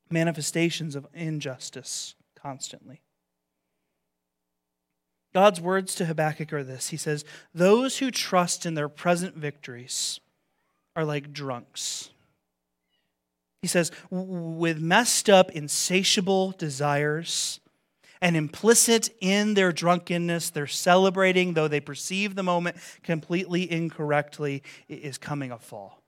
manifestations 0.10 0.96
of 0.96 1.08
injustice 1.14 2.16
constantly. 2.36 3.02
God's 5.34 5.60
words 5.60 5.96
to 5.96 6.06
Habakkuk 6.06 6.54
are 6.54 6.64
this 6.64 6.90
He 6.90 6.98
says, 6.98 7.26
Those 7.54 7.98
who 7.98 8.10
trust 8.10 8.66
in 8.66 8.76
their 8.76 8.88
present 8.88 9.36
victories, 9.36 10.22
are 10.96 11.06
like 11.06 11.34
drunks. 11.34 12.10
He 13.62 13.68
says, 13.68 13.92
with 14.12 14.80
messed 14.80 15.30
up, 15.30 15.52
insatiable 15.52 16.52
desires, 16.52 17.60
and 18.22 18.38
implicit 18.38 19.10
in 19.22 19.56
their 19.56 19.72
drunkenness, 19.72 20.52
they're 20.52 20.68
celebrating, 20.68 21.54
though 21.54 21.68
they 21.68 21.80
perceive 21.80 22.36
the 22.36 22.44
moment 22.44 22.78
completely 23.04 23.70
incorrectly, 23.70 24.64
is 24.88 25.18
coming 25.18 25.52
a 25.52 25.58
fall. 25.58 26.02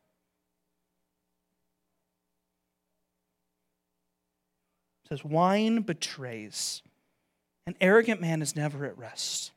Says, 5.10 5.24
wine 5.24 5.82
betrays. 5.82 6.82
An 7.66 7.76
arrogant 7.82 8.22
man 8.22 8.42
is 8.42 8.56
never 8.56 8.86
at 8.86 8.98
rest. 8.98 9.52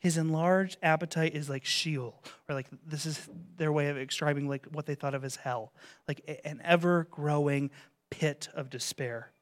His 0.00 0.16
enlarged 0.16 0.76
appetite 0.82 1.34
is 1.34 1.48
like 1.48 1.64
Sheol, 1.64 2.22
or 2.48 2.54
like 2.54 2.68
this 2.86 3.04
is 3.04 3.28
their 3.56 3.72
way 3.72 3.88
of 3.88 3.96
describing 3.96 4.48
like 4.48 4.66
what 4.66 4.86
they 4.86 4.94
thought 4.94 5.14
of 5.14 5.24
as 5.24 5.36
hell, 5.36 5.72
like 6.06 6.40
an 6.44 6.60
ever-growing 6.64 7.70
pit 8.10 8.48
of 8.54 8.70
despair. 8.70 9.32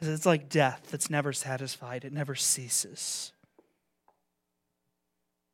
It's 0.00 0.26
like 0.26 0.48
death 0.48 0.88
that's 0.90 1.10
never 1.10 1.32
satisfied; 1.32 2.04
it 2.04 2.12
never 2.12 2.34
ceases. 2.34 3.32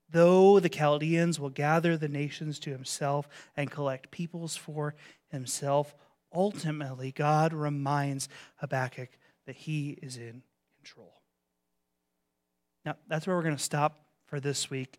Though 0.08 0.60
the 0.60 0.68
Chaldeans 0.68 1.38
will 1.38 1.50
gather 1.50 1.96
the 1.96 2.08
nations 2.08 2.58
to 2.60 2.70
himself 2.70 3.28
and 3.56 3.70
collect 3.70 4.10
peoples 4.10 4.56
for 4.56 4.94
himself, 5.28 5.94
ultimately 6.32 7.12
God 7.12 7.52
reminds 7.52 8.28
Habakkuk 8.56 9.18
that 9.46 9.56
he 9.56 9.98
is 10.00 10.16
in 10.16 10.44
control. 10.76 11.15
Now, 12.86 12.96
that's 13.08 13.26
where 13.26 13.34
we're 13.34 13.42
going 13.42 13.56
to 13.56 13.62
stop 13.62 13.98
for 14.26 14.38
this 14.38 14.70
week. 14.70 14.96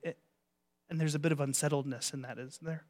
And 0.89 0.99
there's 0.99 1.15
a 1.15 1.19
bit 1.19 1.31
of 1.31 1.39
unsettledness 1.39 2.13
in 2.13 2.21
that, 2.23 2.37
isn't 2.37 2.63
there? 2.63 2.83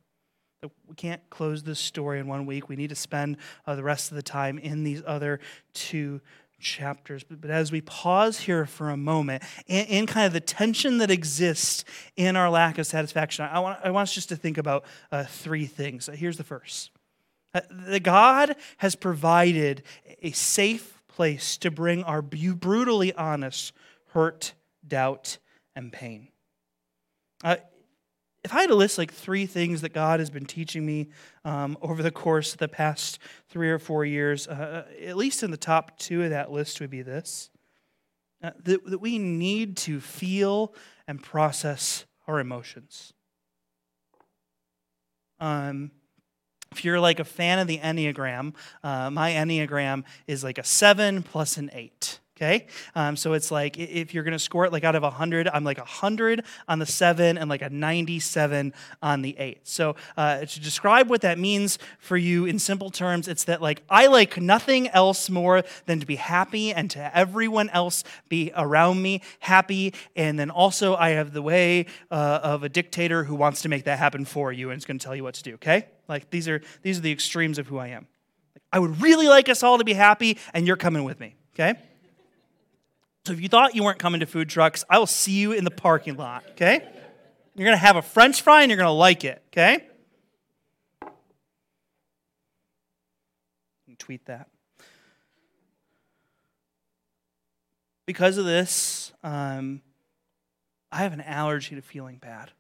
We 0.88 0.96
can't 0.96 1.22
close 1.30 1.62
this 1.62 1.80
story 1.80 2.20
in 2.20 2.26
one 2.28 2.48
week. 2.48 2.68
We 2.68 2.76
need 2.76 2.90
to 2.90 2.96
spend 2.96 3.38
uh, 3.68 3.76
the 3.76 3.84
rest 3.84 4.10
of 4.10 4.16
the 4.16 4.24
time 4.24 4.58
in 4.58 4.84
these 4.84 5.04
other 5.06 5.40
two 5.74 6.20
chapters. 6.60 7.24
But, 7.24 7.42
but 7.42 7.52
as 7.52 7.72
we 7.72 7.82
pause 7.82 8.40
here 8.40 8.66
for 8.66 8.90
a 8.90 8.98
moment, 8.98 9.44
in, 9.68 9.86
in, 9.86 10.08
kind 10.08 10.26
of 10.26 10.34
the 10.34 10.40
tension 10.40 10.98
that 10.98 11.12
exists 11.12 11.86
in 12.16 12.36
our 12.36 12.50
lack 12.50 12.80
of 12.80 12.88
satisfaction, 12.88 13.46
I 13.46 13.60
want, 13.60 13.80
I 13.84 13.92
want 13.92 14.10
us 14.10 14.16
just 14.16 14.30
to 14.30 14.36
think 14.36 14.58
about 14.58 14.84
uh, 15.12 15.26
three 15.26 15.68
things. 15.68 16.10
Here's 16.12 16.38
the 16.38 16.44
first 16.44 16.90
Uh, 17.54 17.62
that 17.70 18.02
God 18.02 18.56
has 18.78 18.96
provided 18.96 19.84
a 20.24 20.32
safe 20.32 21.04
place 21.08 21.56
to 21.58 21.70
bring 21.70 22.04
our 22.04 22.24
brutally 22.24 23.14
honest 23.14 23.74
hurt, 24.14 24.54
doubt, 24.88 25.38
and 25.76 25.92
pain. 25.92 26.30
Uh, 27.44 27.58
if 28.44 28.54
I 28.54 28.62
had 28.62 28.70
to 28.70 28.76
list 28.76 28.98
like 28.98 29.14
three 29.14 29.46
things 29.46 29.82
that 29.82 29.94
God 29.94 30.20
has 30.20 30.30
been 30.30 30.46
teaching 30.46 30.86
me 30.86 31.10
um, 31.44 31.78
over 31.82 32.02
the 32.02 32.12
course 32.12 32.54
of 32.54 32.60
the 32.60 32.68
past 32.68 33.20
three 33.50 33.70
or 33.70 33.80
four 33.80 34.06
years, 34.06 34.48
uh, 34.48 34.86
at 35.04 35.18
least 35.18 35.44
in 35.44 35.52
the 35.52 35.58
top 35.58 35.98
two 35.98 36.24
of 36.24 36.30
that 36.30 36.52
list 36.52 36.80
would 36.80 36.90
be 36.90 37.02
this 37.02 37.50
uh, 38.44 38.52
that, 38.64 38.86
that 38.86 39.00
we 39.00 39.20
need 39.20 39.78
to 39.78 40.00
feel 40.00 40.74
and 41.08 41.22
process 41.22 42.06
our 42.28 42.40
emotions. 42.40 43.14
Um, 45.40 45.92
if 46.72 46.84
you're 46.84 47.00
like 47.00 47.20
a 47.20 47.26
fan 47.26 47.60
of 47.60 47.68
the 47.68 47.80
Enneagram, 47.80 48.54
uh, 48.84 49.10
my 49.10 49.32
Enneagram 49.32 50.04
is 50.26 50.44
like 50.44 50.58
a 50.58 50.64
seven 50.64 51.24
plus 51.24 51.58
an 51.58 51.70
eight 51.74 52.20
okay? 52.38 52.68
Um, 52.96 53.16
so 53.16 53.34
it's 53.34 53.50
like 53.50 53.78
if 53.78 54.14
you're 54.14 54.24
going 54.24 54.34
to 54.34 54.40
score 54.40 54.66
it 54.66 54.72
like 54.72 54.84
out 54.84 54.96
of 54.96 55.04
100 55.04 55.48
i'm 55.50 55.64
like 55.64 55.78
100 55.78 56.44
on 56.68 56.80
the 56.80 56.86
7 56.86 57.38
and 57.38 57.50
like 57.50 57.62
a 57.62 57.70
97 57.70 58.74
on 59.02 59.22
the 59.22 59.36
8 59.38 59.68
so 59.68 59.96
uh, 60.16 60.46
to 60.46 60.60
describe 60.60 61.10
what 61.10 61.22
that 61.22 61.40
means 61.40 61.80
for 62.00 62.16
you 62.16 62.46
in 62.46 62.60
simple 62.60 62.92
terms 62.92 63.28
it's 63.28 63.46
that 63.46 63.62
like 63.62 63.82
i 63.90 64.08
like 64.08 64.40
nothing 64.40 64.88
else 64.90 65.30
more 65.30 65.64
than 65.86 66.00
to 66.00 66.06
be 66.06 66.16
happy 66.16 66.74
and 66.74 66.92
to 66.92 67.18
everyone 67.18 67.70
else 67.70 68.04
be 68.30 68.52
around 68.56 69.02
me 69.02 69.22
happy. 69.40 69.94
And 70.16 70.40
then 70.40 70.50
also 70.50 70.96
i 70.96 71.10
have 71.10 71.34
the 71.34 71.42
way 71.42 71.88
uh, 72.12 72.40
of 72.44 72.64
a 72.64 72.70
dictator 72.70 73.24
who 73.24 73.36
wants 73.36 73.62
to 73.64 73.70
make 73.70 73.86
that 73.86 73.98
happen 73.98 74.26
for 74.26 74.52
you 74.52 74.70
and 74.70 74.78
is 74.78 74.86
going 74.86 75.00
to 75.00 75.04
tell 75.04 75.16
you 75.16 75.24
what 75.24 75.36
to 75.36 75.44
do 75.44 75.56
okay? 75.56 75.88
Like 76.08 76.30
these 76.30 76.48
are 76.48 76.62
these 76.84 77.00
are 77.00 77.02
the 77.02 77.12
extremes 77.12 77.58
of 77.58 77.68
who 77.68 77.78
i 77.78 77.88
am. 77.88 78.08
I 78.72 78.80
would 78.80 79.02
really 79.02 79.28
like 79.28 79.50
us 79.50 79.64
all 79.64 79.78
to 79.78 79.84
be 79.84 79.94
happy 79.94 80.38
and 80.54 80.68
you're 80.68 80.78
coming 80.78 81.04
with 81.04 81.20
me 81.20 81.36
okay 81.56 81.76
so 83.28 83.34
if 83.34 83.42
you 83.42 83.50
thought 83.50 83.76
you 83.76 83.84
weren't 83.84 84.00
coming 84.00 84.22
to 84.22 84.26
food 84.26 84.48
trucks, 84.48 84.86
I 84.90 85.00
will 85.00 85.06
see 85.06 85.34
you 85.34 85.52
in 85.52 85.66
the 85.66 85.72
parking 85.72 86.16
lot, 86.16 86.46
okay? 86.52 86.88
You're 87.56 87.66
to 87.74 87.78
have 87.78 87.98
a 87.98 88.02
french 88.02 88.42
fry 88.42 88.62
and 88.62 88.72
you're 88.72 88.78
to 88.88 88.92
like 88.92 89.26
it, 89.26 89.44
okay? 89.48 89.86
Tweet 94.00 94.26
that. 94.28 94.48
Because 98.06 98.38
of 98.38 98.46
this, 98.46 99.12
um, 99.22 99.82
I 100.90 101.00
have 101.00 101.12
an 101.12 101.20
allergy 101.20 101.76
to 101.76 101.82
feeling 101.82 102.16
bad 102.16 102.52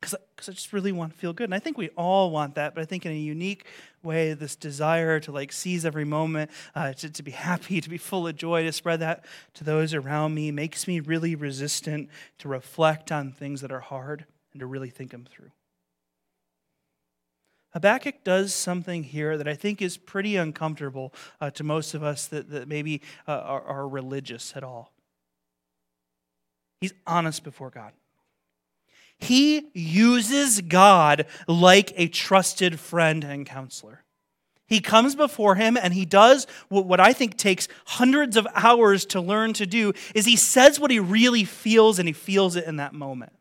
because 0.00 0.48
I 0.48 0.52
just 0.52 0.72
really 0.72 0.92
want 0.92 1.12
to 1.12 1.18
feel 1.18 1.32
good. 1.32 1.44
And 1.44 1.54
I 1.54 1.58
think 1.58 1.78
we 1.78 1.88
all 1.90 2.30
want 2.30 2.54
that, 2.56 2.74
but 2.74 2.82
I 2.82 2.84
think 2.84 3.06
in 3.06 3.12
a 3.12 3.16
unique 3.16 3.66
way, 4.02 4.34
this 4.34 4.54
desire 4.54 5.18
to 5.20 5.32
like 5.32 5.52
seize 5.52 5.84
every 5.84 6.04
moment, 6.04 6.50
uh, 6.74 6.92
to, 6.94 7.10
to 7.10 7.22
be 7.22 7.30
happy, 7.30 7.80
to 7.80 7.88
be 7.88 7.98
full 7.98 8.26
of 8.26 8.36
joy, 8.36 8.62
to 8.62 8.72
spread 8.72 9.00
that 9.00 9.24
to 9.54 9.64
those 9.64 9.94
around 9.94 10.34
me 10.34 10.50
makes 10.50 10.86
me 10.86 11.00
really 11.00 11.34
resistant 11.34 12.08
to 12.38 12.48
reflect 12.48 13.10
on 13.10 13.32
things 13.32 13.60
that 13.62 13.72
are 13.72 13.80
hard 13.80 14.26
and 14.52 14.60
to 14.60 14.66
really 14.66 14.90
think 14.90 15.10
them 15.10 15.26
through. 15.28 15.50
Habakkuk 17.72 18.24
does 18.24 18.54
something 18.54 19.02
here 19.02 19.36
that 19.36 19.46
I 19.46 19.54
think 19.54 19.82
is 19.82 19.98
pretty 19.98 20.36
uncomfortable 20.36 21.12
uh, 21.40 21.50
to 21.50 21.64
most 21.64 21.92
of 21.92 22.02
us 22.02 22.26
that, 22.28 22.48
that 22.50 22.68
maybe 22.68 23.02
uh, 23.28 23.32
are, 23.32 23.62
are 23.62 23.88
religious 23.88 24.54
at 24.56 24.64
all. 24.64 24.92
He's 26.80 26.94
honest 27.06 27.44
before 27.44 27.70
God. 27.70 27.92
He 29.18 29.70
uses 29.72 30.60
God 30.60 31.26
like 31.48 31.92
a 31.96 32.08
trusted 32.08 32.78
friend 32.78 33.24
and 33.24 33.46
counselor. 33.46 34.04
He 34.68 34.80
comes 34.80 35.14
before 35.14 35.54
him 35.54 35.76
and 35.76 35.94
he 35.94 36.04
does 36.04 36.46
what 36.68 36.98
I 36.98 37.12
think 37.12 37.36
takes 37.36 37.68
hundreds 37.86 38.36
of 38.36 38.46
hours 38.52 39.06
to 39.06 39.20
learn 39.20 39.52
to 39.54 39.66
do 39.66 39.92
is 40.14 40.26
he 40.26 40.36
says 40.36 40.80
what 40.80 40.90
he 40.90 40.98
really 40.98 41.44
feels 41.44 41.98
and 41.98 42.08
he 42.08 42.12
feels 42.12 42.56
it 42.56 42.64
in 42.66 42.76
that 42.76 42.92
moment. 42.92 43.32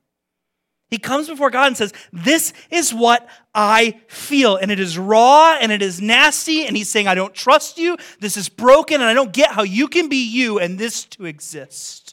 He 0.91 0.99
comes 0.99 1.27
before 1.27 1.49
God 1.49 1.67
and 1.67 1.75
says, 1.77 1.93
This 2.13 2.53
is 2.69 2.93
what 2.93 3.27
I 3.55 3.99
feel. 4.07 4.55
And 4.55 4.71
it 4.71 4.79
is 4.79 4.99
raw 4.99 5.57
and 5.59 5.71
it 5.71 5.81
is 5.81 5.99
nasty. 5.99 6.67
And 6.67 6.77
he's 6.77 6.89
saying, 6.89 7.07
I 7.07 7.15
don't 7.15 7.33
trust 7.33 7.79
you. 7.79 7.97
This 8.19 8.37
is 8.37 8.49
broken 8.49 9.01
and 9.01 9.09
I 9.09 9.15
don't 9.15 9.33
get 9.33 9.51
how 9.51 9.63
you 9.63 9.87
can 9.87 10.09
be 10.09 10.23
you 10.23 10.59
and 10.59 10.77
this 10.77 11.05
to 11.05 11.25
exist 11.25 12.04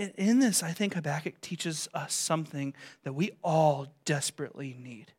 in 0.00 0.38
this, 0.38 0.62
I 0.62 0.72
think 0.72 0.94
Habakkuk 0.94 1.40
teaches 1.40 1.88
us 1.94 2.14
something 2.14 2.74
that 3.04 3.12
we 3.12 3.32
all 3.42 3.88
desperately 4.04 4.76
need. 4.78 5.12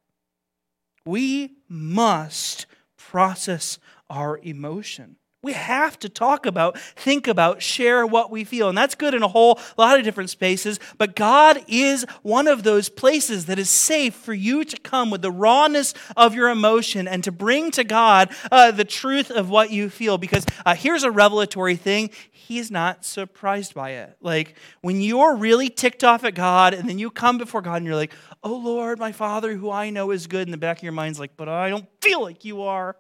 We 1.06 1.56
must 1.67 2.65
process 2.98 3.80
our 4.10 4.39
emotion. 4.44 5.17
We 5.43 5.54
have 5.54 5.97
to 5.99 6.10
talk 6.10 6.45
about, 6.45 6.80
think 6.80 7.27
about, 7.27 7.63
share 7.63 8.06
what 8.06 8.30
we 8.30 8.43
feel. 8.43 8.69
And 8.69 8.77
that's 8.77 8.93
good 8.93 9.15
in 9.15 9.23
a 9.23 9.27
whole 9.27 9.60
lot 9.75 9.97
of 9.97 10.04
different 10.04 10.30
spaces. 10.30 10.80
But 10.99 11.15
God 11.15 11.63
is 11.67 12.06
one 12.21 12.47
of 12.47 12.62
those 12.62 12.89
places 12.89 13.47
that 13.47 13.58
is 13.58 13.69
safe 13.69 14.13
for 14.13 14.36
you 14.36 14.63
to 14.63 14.80
come 14.82 15.10
with 15.10 15.23
the 15.23 15.32
rawness 15.32 15.95
of 16.15 16.36
your 16.36 16.49
emotion 16.49 17.08
and 17.08 17.23
to 17.23 17.32
bring 17.32 17.71
to 17.71 17.84
God 17.84 18.30
uh, 18.51 18.69
the 18.69 18.86
truth 18.86 19.32
of 19.32 19.49
what 19.49 19.71
you 19.71 19.89
feel. 19.89 20.19
Because 20.19 20.45
uh, 20.63 20.75
here's 20.75 21.04
a 21.04 21.12
revelatory 21.12 21.75
thing 21.75 22.12
He's 22.51 22.69
not 22.69 23.06
surprised 23.06 23.73
by 23.73 23.91
it. 23.91 24.17
Like 24.19 24.56
when 24.82 24.99
you're 24.99 25.38
really 25.38 25.69
ticked 25.69 26.04
off 26.04 26.25
at 26.25 26.36
God 26.36 26.73
and 26.73 26.89
then 26.89 26.99
you 26.99 27.10
come 27.10 27.38
before 27.38 27.62
God 27.62 27.77
and 27.77 27.86
you're 27.86 27.95
like, 27.95 28.13
oh 28.43 28.58
Lord, 28.58 28.99
my 28.99 29.13
Father, 29.13 29.56
who 29.56 29.71
I 29.71 29.89
know 29.89 30.12
is 30.12 30.27
good, 30.27 30.47
in 30.47 30.51
the 30.51 30.58
back 30.58 30.77
of 30.77 30.84
your 30.84 30.91
mind's 30.91 31.19
like, 31.19 31.38
but 31.38 31.47
I 31.47 31.69
don't 31.69 31.88
feel 32.01 32.21
like 32.21 32.43
you 32.43 32.63
are. 32.63 32.97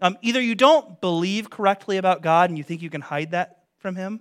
Um, 0.00 0.18
either 0.22 0.40
you 0.40 0.54
don't 0.54 1.00
believe 1.00 1.50
correctly 1.50 1.96
about 1.96 2.22
God 2.22 2.50
and 2.50 2.58
you 2.58 2.64
think 2.64 2.82
you 2.82 2.90
can 2.90 3.00
hide 3.00 3.30
that 3.30 3.64
from 3.78 3.96
Him, 3.96 4.20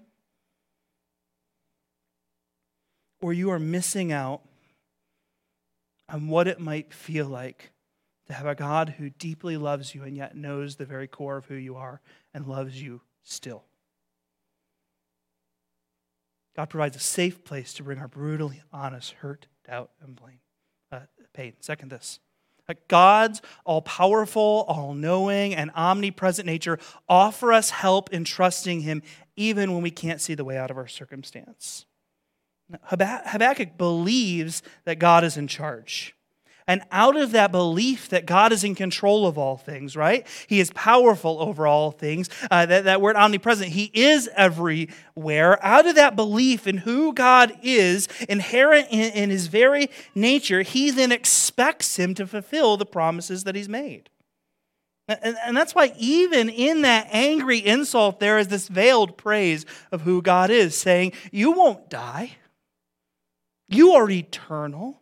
or 3.22 3.34
you 3.34 3.50
are 3.52 3.60
missing 3.60 4.12
out 4.12 4.42
on 6.10 6.28
what 6.28 6.48
it 6.48 6.60
might 6.60 6.94
feel 6.94 7.26
like 7.26 7.72
to 8.28 8.34
have 8.34 8.46
a 8.46 8.56
God 8.56 8.96
who 8.98 9.10
deeply 9.10 9.58
loves 9.58 9.96
you 9.96 10.04
and 10.04 10.16
yet 10.16 10.36
knows 10.36 10.76
the 10.76 10.86
very 10.86 11.08
core 11.08 11.38
of 11.38 11.46
who 11.46 11.56
you 11.56 11.76
are 11.76 12.02
and 12.34 12.46
loves 12.46 12.82
you 12.82 13.02
still. 13.24 13.64
God 16.56 16.70
provides 16.70 16.96
a 16.96 17.00
safe 17.00 17.44
place 17.44 17.74
to 17.74 17.84
bring 17.84 17.98
our 17.98 18.08
brutally 18.08 18.62
honest 18.72 19.14
hurt, 19.14 19.48
doubt, 19.68 19.90
and 20.02 20.16
blame, 20.16 20.40
uh, 20.92 21.00
pain. 21.34 21.54
Second, 21.60 21.90
this 21.90 22.20
God's 22.88 23.42
all 23.66 23.82
powerful, 23.82 24.66
all 24.68 24.94
knowing, 24.94 25.54
and 25.54 25.72
omnipresent 25.76 26.46
nature 26.46 26.80
offer 27.08 27.52
us 27.52 27.70
help 27.72 28.12
in 28.12 28.24
trusting 28.24 28.82
Him 28.82 29.02
even 29.36 29.74
when 29.74 29.82
we 29.82 29.92
can't 29.92 30.22
see 30.22 30.36
the 30.36 30.46
way 30.46 30.58
out 30.58 30.72
of 30.72 30.78
our 30.78 30.88
circumstance. 30.88 31.86
Habakkuk 32.84 33.78
believes 33.78 34.64
that 34.86 35.00
God 35.00 35.24
is 35.24 35.38
in 35.38 35.48
charge. 35.48 36.16
And 36.68 36.82
out 36.92 37.18
of 37.18 37.32
that 37.32 37.52
belief 37.52 38.10
that 38.10 38.26
God 38.26 38.52
is 38.52 38.64
in 38.64 38.76
control 38.76 39.28
of 39.28 39.38
all 39.38 39.58
things, 39.58 39.96
right? 39.96 40.26
He 40.48 40.60
is 40.60 40.72
powerful 40.72 41.42
over 41.42 41.68
all 41.68 41.92
things. 41.92 42.30
Uh, 42.50 42.66
that, 42.66 42.86
that 42.86 43.02
word 43.02 43.16
omnipresent, 43.16 43.70
He 43.72 43.92
is 43.94 44.30
everywhere. 44.36 45.64
Out 45.66 45.86
of 45.86 45.96
that 45.96 46.16
belief 46.16 46.68
in 46.68 46.78
who 46.78 47.14
God 47.14 47.58
is, 47.62 48.08
inherent 48.30 48.88
in, 48.92 49.12
in 49.14 49.30
His 49.30 49.48
very 49.48 49.90
nature, 50.16 50.62
He 50.62 50.92
then 50.92 51.12
expects 51.12 51.98
Him 51.98 52.14
to 52.16 52.26
fulfill 52.26 52.78
the 52.78 52.86
promises 52.86 53.44
that 53.44 53.56
He's 53.56 53.70
made. 53.70 54.10
And, 55.08 55.36
and 55.44 55.58
that's 55.58 55.76
why, 55.76 55.94
even 55.98 56.50
in 56.50 56.84
that 56.84 57.08
angry 57.12 57.58
insult, 57.58 58.20
there 58.20 58.40
is 58.40 58.48
this 58.48 58.70
veiled 58.70 59.18
praise 59.18 59.66
of 59.92 60.02
who 60.02 60.22
God 60.22 60.50
is, 60.50 60.78
saying, 60.78 61.12
You 61.32 61.52
won't 61.52 61.90
die, 61.90 62.38
you 63.68 63.92
are 63.92 64.10
eternal. 64.10 65.02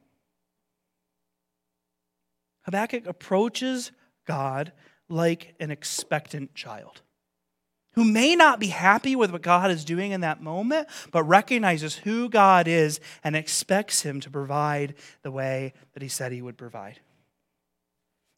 Habakkuk 2.72 3.06
approaches 3.06 3.92
God 4.26 4.72
like 5.10 5.56
an 5.60 5.72
expectant 5.72 6.56
child 6.56 7.02
who 7.96 8.06
may 8.06 8.34
not 8.34 8.62
be 8.62 8.68
happy 8.68 9.14
with 9.14 9.30
what 9.30 9.42
God 9.42 9.70
is 9.70 9.84
doing 9.84 10.14
in 10.14 10.22
that 10.22 10.42
moment, 10.42 10.88
but 11.12 11.24
recognizes 11.24 11.96
who 11.96 12.30
God 12.30 12.70
is 12.70 13.02
and 13.26 13.36
expects 13.36 14.04
Him 14.04 14.22
to 14.22 14.30
provide 14.30 14.96
the 15.22 15.32
way 15.32 15.74
that 15.94 16.02
He 16.02 16.08
said 16.08 16.32
He 16.32 16.42
would 16.42 16.58
provide. 16.58 17.02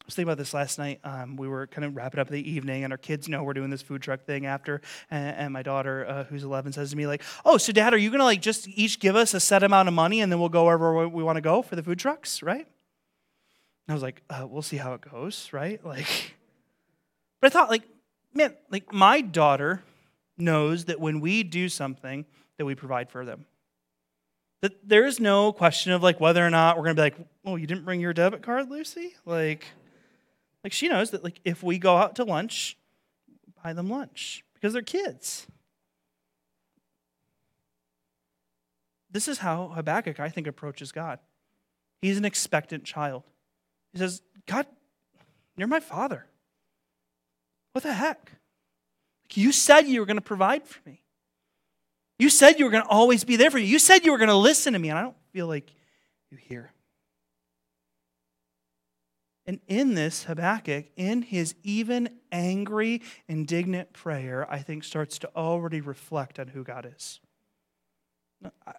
I 0.00 0.06
was 0.06 0.16
thinking 0.16 0.28
about 0.28 0.38
this 0.38 0.52
last 0.52 0.80
night. 0.80 0.98
Um, 1.04 1.36
we 1.36 1.46
were 1.46 1.68
kind 1.68 1.84
of 1.84 1.94
wrapping 1.94 2.18
up 2.18 2.28
the 2.28 2.50
evening, 2.50 2.82
and 2.82 2.92
our 2.92 2.98
kids 2.98 3.28
know 3.28 3.44
we're 3.44 3.54
doing 3.54 3.70
this 3.70 3.82
food 3.82 4.02
truck 4.02 4.24
thing 4.24 4.46
after. 4.46 4.80
And, 5.12 5.36
and 5.36 5.52
my 5.52 5.62
daughter, 5.62 6.04
uh, 6.08 6.24
who's 6.24 6.42
11, 6.42 6.72
says 6.72 6.90
to 6.90 6.96
me, 6.96 7.06
like, 7.06 7.22
"Oh, 7.44 7.56
so 7.56 7.72
Dad, 7.72 7.94
are 7.94 7.98
you 7.98 8.10
gonna 8.10 8.24
like 8.24 8.42
just 8.42 8.66
each 8.66 8.98
give 8.98 9.14
us 9.14 9.32
a 9.32 9.38
set 9.38 9.62
amount 9.62 9.86
of 9.86 9.94
money, 9.94 10.20
and 10.20 10.32
then 10.32 10.40
we'll 10.40 10.48
go 10.48 10.64
wherever 10.64 11.08
we 11.08 11.22
want 11.22 11.36
to 11.36 11.40
go 11.40 11.62
for 11.62 11.76
the 11.76 11.84
food 11.84 12.00
trucks, 12.00 12.42
right?" 12.42 12.66
And 13.86 13.92
I 13.92 13.94
was 13.94 14.02
like, 14.02 14.22
uh, 14.30 14.46
we'll 14.48 14.62
see 14.62 14.76
how 14.76 14.94
it 14.94 15.00
goes, 15.00 15.50
right? 15.52 15.80
Like, 15.84 16.34
but 17.40 17.52
I 17.52 17.58
thought, 17.58 17.68
like, 17.68 17.82
man, 18.32 18.54
like 18.70 18.92
my 18.92 19.20
daughter 19.20 19.82
knows 20.38 20.86
that 20.86 20.98
when 20.98 21.20
we 21.20 21.42
do 21.42 21.68
something, 21.68 22.24
that 22.56 22.64
we 22.64 22.74
provide 22.74 23.10
for 23.10 23.24
them. 23.24 23.46
That 24.62 24.88
there 24.88 25.04
is 25.04 25.20
no 25.20 25.52
question 25.52 25.92
of 25.92 26.02
like 26.02 26.20
whether 26.20 26.44
or 26.44 26.50
not 26.50 26.76
we're 26.76 26.84
going 26.84 26.96
to 26.96 27.00
be 27.00 27.04
like, 27.04 27.28
oh, 27.44 27.56
you 27.56 27.66
didn't 27.66 27.84
bring 27.84 28.00
your 28.00 28.14
debit 28.14 28.42
card, 28.42 28.70
Lucy? 28.70 29.14
Like, 29.26 29.66
like 30.62 30.72
she 30.72 30.88
knows 30.88 31.10
that 31.10 31.22
like 31.22 31.40
if 31.44 31.62
we 31.62 31.78
go 31.78 31.96
out 31.96 32.16
to 32.16 32.24
lunch, 32.24 32.78
buy 33.62 33.72
them 33.72 33.90
lunch 33.90 34.44
because 34.54 34.72
they're 34.72 34.82
kids. 34.82 35.46
This 39.10 39.28
is 39.28 39.38
how 39.38 39.68
Habakkuk, 39.68 40.18
I 40.18 40.28
think, 40.28 40.46
approaches 40.46 40.90
God. 40.90 41.18
He's 42.00 42.18
an 42.18 42.24
expectant 42.24 42.84
child. 42.84 43.22
He 43.94 44.00
says, 44.00 44.20
God, 44.46 44.66
you're 45.56 45.68
my 45.68 45.80
father. 45.80 46.26
What 47.72 47.84
the 47.84 47.94
heck? 47.94 48.32
You 49.32 49.52
said 49.52 49.86
you 49.86 50.00
were 50.00 50.06
going 50.06 50.16
to 50.16 50.20
provide 50.20 50.66
for 50.66 50.80
me. 50.84 51.02
You 52.18 52.28
said 52.28 52.58
you 52.58 52.64
were 52.64 52.70
going 52.70 52.82
to 52.82 52.88
always 52.88 53.24
be 53.24 53.36
there 53.36 53.50
for 53.50 53.56
me. 53.56 53.64
You 53.64 53.78
said 53.78 54.04
you 54.04 54.12
were 54.12 54.18
going 54.18 54.28
to 54.28 54.36
listen 54.36 54.72
to 54.72 54.78
me, 54.78 54.90
and 54.90 54.98
I 54.98 55.02
don't 55.02 55.16
feel 55.32 55.46
like 55.46 55.72
you 56.30 56.38
hear. 56.38 56.72
And 59.46 59.60
in 59.68 59.94
this, 59.94 60.24
Habakkuk, 60.24 60.86
in 60.96 61.22
his 61.22 61.54
even 61.62 62.08
angry, 62.32 63.02
indignant 63.28 63.92
prayer, 63.92 64.46
I 64.50 64.58
think 64.58 64.84
starts 64.84 65.18
to 65.20 65.30
already 65.36 65.80
reflect 65.80 66.38
on 66.38 66.48
who 66.48 66.64
God 66.64 66.92
is. 66.96 67.20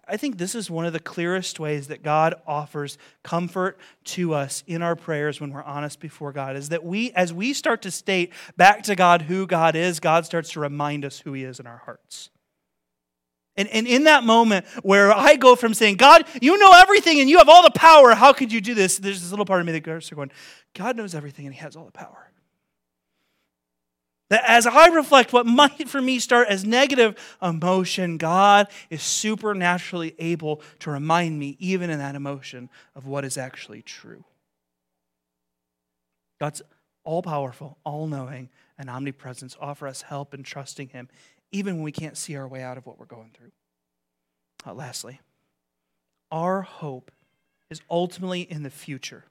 I 0.08 0.16
think 0.16 0.38
this 0.38 0.54
is 0.54 0.70
one 0.70 0.86
of 0.86 0.92
the 0.92 1.00
clearest 1.00 1.58
ways 1.58 1.88
that 1.88 2.02
God 2.02 2.34
offers 2.46 2.98
comfort 3.24 3.78
to 4.04 4.34
us 4.34 4.62
in 4.66 4.80
our 4.80 4.94
prayers 4.94 5.40
when 5.40 5.50
we're 5.50 5.62
honest 5.62 5.98
before 5.98 6.32
God 6.32 6.56
is 6.56 6.68
that 6.68 6.84
we, 6.84 7.10
as 7.12 7.32
we 7.32 7.52
start 7.52 7.82
to 7.82 7.90
state 7.90 8.32
back 8.56 8.84
to 8.84 8.94
God 8.94 9.22
who 9.22 9.46
God 9.46 9.74
is, 9.74 9.98
God 9.98 10.24
starts 10.24 10.52
to 10.52 10.60
remind 10.60 11.04
us 11.04 11.18
who 11.18 11.32
He 11.32 11.42
is 11.42 11.58
in 11.58 11.66
our 11.66 11.78
hearts. 11.78 12.30
And, 13.56 13.68
and 13.70 13.86
in 13.86 14.04
that 14.04 14.22
moment 14.22 14.66
where 14.82 15.12
I 15.12 15.36
go 15.36 15.56
from 15.56 15.74
saying, 15.74 15.96
God, 15.96 16.24
you 16.40 16.58
know 16.58 16.72
everything 16.72 17.20
and 17.20 17.28
you 17.28 17.38
have 17.38 17.48
all 17.48 17.62
the 17.62 17.70
power, 17.70 18.14
how 18.14 18.32
could 18.32 18.52
you 18.52 18.60
do 18.60 18.74
this? 18.74 18.98
There's 18.98 19.22
this 19.22 19.30
little 19.30 19.46
part 19.46 19.60
of 19.60 19.66
me 19.66 19.72
that 19.72 19.80
goes 19.80 20.08
going, 20.10 20.30
God 20.74 20.96
knows 20.96 21.14
everything 21.14 21.46
and 21.46 21.54
He 21.54 21.60
has 21.60 21.74
all 21.74 21.86
the 21.86 21.92
power. 21.92 22.30
That 24.28 24.42
as 24.46 24.66
I 24.66 24.88
reflect 24.88 25.32
what 25.32 25.46
might 25.46 25.88
for 25.88 26.00
me 26.00 26.18
start 26.18 26.48
as 26.48 26.64
negative 26.64 27.16
emotion, 27.40 28.18
God 28.18 28.68
is 28.90 29.02
supernaturally 29.02 30.14
able 30.18 30.62
to 30.80 30.90
remind 30.90 31.38
me, 31.38 31.56
even 31.60 31.90
in 31.90 31.98
that 32.00 32.16
emotion, 32.16 32.68
of 32.94 33.06
what 33.06 33.24
is 33.24 33.38
actually 33.38 33.82
true. 33.82 34.24
God's 36.40 36.62
all 37.04 37.22
powerful, 37.22 37.78
all 37.84 38.08
knowing, 38.08 38.50
and 38.76 38.90
omnipresence 38.90 39.56
offer 39.60 39.86
us 39.86 40.02
help 40.02 40.34
in 40.34 40.42
trusting 40.42 40.88
Him 40.88 41.08
even 41.52 41.76
when 41.76 41.84
we 41.84 41.92
can't 41.92 42.16
see 42.16 42.36
our 42.36 42.48
way 42.48 42.62
out 42.62 42.76
of 42.76 42.84
what 42.86 42.98
we're 42.98 43.06
going 43.06 43.30
through. 43.32 43.52
Uh, 44.66 44.74
lastly, 44.74 45.20
our 46.30 46.62
hope 46.62 47.10
is 47.70 47.80
ultimately 47.88 48.40
in 48.42 48.62
the 48.62 48.70
future. 48.70 49.24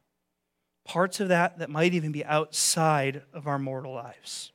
Parts 0.86 1.20
of 1.20 1.30
that 1.30 1.60
that 1.60 1.70
might 1.70 1.94
even 1.94 2.12
be 2.12 2.24
outside 2.24 3.24
of 3.34 3.48
our 3.48 3.60
mortal 3.60 3.94
lives. 3.94 4.52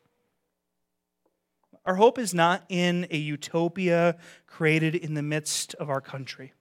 Our 1.84 1.94
hope 1.94 2.18
is 2.18 2.34
not 2.34 2.64
in 2.68 3.06
a 3.10 3.16
utopia 3.16 4.16
created 4.46 4.94
in 4.94 5.14
the 5.14 5.22
midst 5.22 5.74
of 5.74 5.88
our 5.88 6.00
country. 6.00 6.52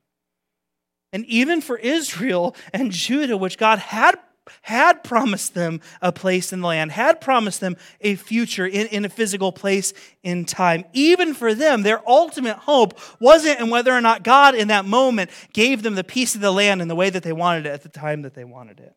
And 1.11 1.25
even 1.25 1.61
for 1.61 1.77
Israel 1.77 2.55
and 2.73 2.91
Judah, 2.91 3.37
which 3.37 3.57
God 3.57 3.79
had 3.79 4.17
had 4.63 5.03
promised 5.03 5.53
them 5.53 5.81
a 6.01 6.11
place 6.11 6.51
in 6.51 6.61
the 6.61 6.67
land, 6.67 6.91
had 6.91 7.21
promised 7.21 7.59
them 7.59 7.77
a 8.01 8.15
future 8.15 8.65
in, 8.65 8.87
in 8.87 9.05
a 9.05 9.09
physical 9.09 9.51
place 9.51 9.93
in 10.23 10.45
time. 10.45 10.85
Even 10.93 11.33
for 11.33 11.53
them, 11.53 11.83
their 11.83 12.07
ultimate 12.09 12.57
hope 12.57 12.99
wasn't 13.19 13.59
in 13.59 13.69
whether 13.69 13.93
or 13.93 14.01
not 14.01 14.23
God 14.23 14.55
in 14.55 14.69
that 14.69 14.85
moment 14.85 15.29
gave 15.53 15.83
them 15.83 15.95
the 15.95 16.03
piece 16.03 16.35
of 16.35 16.41
the 16.41 16.51
land 16.51 16.81
in 16.81 16.87
the 16.87 16.95
way 16.95 17.09
that 17.09 17.23
they 17.23 17.33
wanted 17.33 17.65
it 17.65 17.69
at 17.69 17.83
the 17.83 17.89
time 17.89 18.23
that 18.23 18.33
they 18.33 18.43
wanted 18.43 18.79
it. 18.79 18.95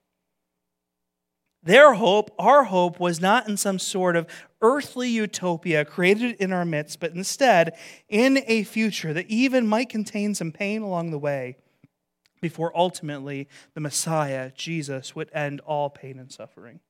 Their 1.62 1.94
hope, 1.94 2.33
our 2.38 2.64
hope, 2.64 2.98
was 2.98 3.20
not 3.20 3.48
in 3.48 3.57
some 3.57 3.79
sort 3.79 4.16
of 4.16 4.27
earthly 4.61 5.09
utopia 5.09 5.85
created 5.85 6.37
in 6.40 6.53
our 6.53 6.64
midst, 6.64 6.98
but 6.98 7.12
instead 7.12 7.77
in 8.09 8.42
a 8.46 8.64
future 8.64 9.12
that 9.12 9.29
even 9.29 9.66
might 9.66 9.88
contain 9.88 10.35
some 10.35 10.51
pain 10.51 10.83
along 10.83 11.11
the 11.11 11.18
way 11.18 11.57
before 12.40 12.77
ultimately 12.77 13.48
the 13.75 13.81
Messiah, 13.81 14.51
Jesus, 14.57 15.14
would 15.14 15.31
end 15.33 15.61
all 15.61 15.88
pain 15.88 16.18
and 16.18 16.33
suffering. 16.33 16.81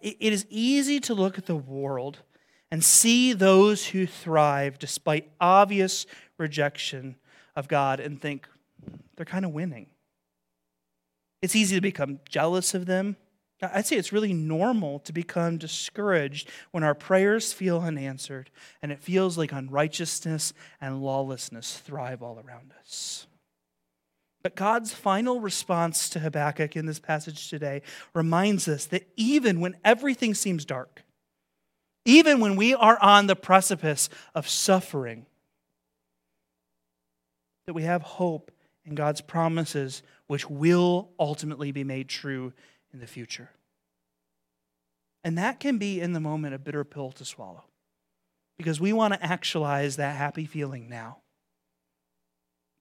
It 0.00 0.32
is 0.32 0.46
easy 0.48 1.00
to 1.00 1.14
look 1.14 1.38
at 1.38 1.46
the 1.46 1.56
world 1.56 2.18
and 2.70 2.84
see 2.84 3.32
those 3.32 3.86
who 3.86 4.06
thrive 4.06 4.78
despite 4.78 5.30
obvious 5.40 6.06
rejection 6.36 7.16
of 7.56 7.66
God 7.66 7.98
and 7.98 8.20
think 8.20 8.46
they're 9.16 9.26
kind 9.26 9.44
of 9.44 9.52
winning. 9.52 9.86
It's 11.42 11.56
easy 11.56 11.76
to 11.76 11.80
become 11.80 12.20
jealous 12.28 12.74
of 12.74 12.86
them. 12.86 13.16
I'd 13.60 13.86
say 13.86 13.96
it's 13.96 14.12
really 14.12 14.32
normal 14.32 15.00
to 15.00 15.12
become 15.12 15.58
discouraged 15.58 16.48
when 16.70 16.84
our 16.84 16.94
prayers 16.94 17.52
feel 17.52 17.80
unanswered 17.80 18.50
and 18.82 18.92
it 18.92 19.00
feels 19.00 19.36
like 19.36 19.52
unrighteousness 19.52 20.52
and 20.80 21.02
lawlessness 21.02 21.78
thrive 21.78 22.22
all 22.22 22.40
around 22.44 22.72
us. 22.78 23.26
But 24.42 24.54
God's 24.54 24.92
final 24.92 25.40
response 25.40 26.08
to 26.10 26.20
Habakkuk 26.20 26.76
in 26.76 26.86
this 26.86 27.00
passage 27.00 27.50
today 27.50 27.82
reminds 28.14 28.68
us 28.68 28.86
that 28.86 29.08
even 29.16 29.60
when 29.60 29.76
everything 29.84 30.34
seems 30.34 30.64
dark, 30.64 31.02
even 32.04 32.38
when 32.38 32.54
we 32.54 32.74
are 32.74 32.98
on 33.02 33.26
the 33.26 33.36
precipice 33.36 34.08
of 34.34 34.48
suffering, 34.48 35.26
that 37.66 37.74
we 37.74 37.82
have 37.82 38.02
hope 38.02 38.52
in 38.86 38.94
God's 38.94 39.20
promises, 39.20 40.02
which 40.28 40.48
will 40.48 41.10
ultimately 41.18 41.72
be 41.72 41.82
made 41.82 42.08
true 42.08 42.52
in 42.92 43.00
the 43.00 43.06
future. 43.06 43.50
And 45.24 45.36
that 45.36 45.58
can 45.58 45.78
be 45.78 46.00
in 46.00 46.12
the 46.12 46.20
moment 46.20 46.54
a 46.54 46.58
bitter 46.58 46.84
pill 46.84 47.10
to 47.12 47.24
swallow 47.24 47.64
because 48.56 48.80
we 48.80 48.92
want 48.92 49.14
to 49.14 49.24
actualize 49.24 49.96
that 49.96 50.16
happy 50.16 50.46
feeling 50.46 50.88
now. 50.88 51.18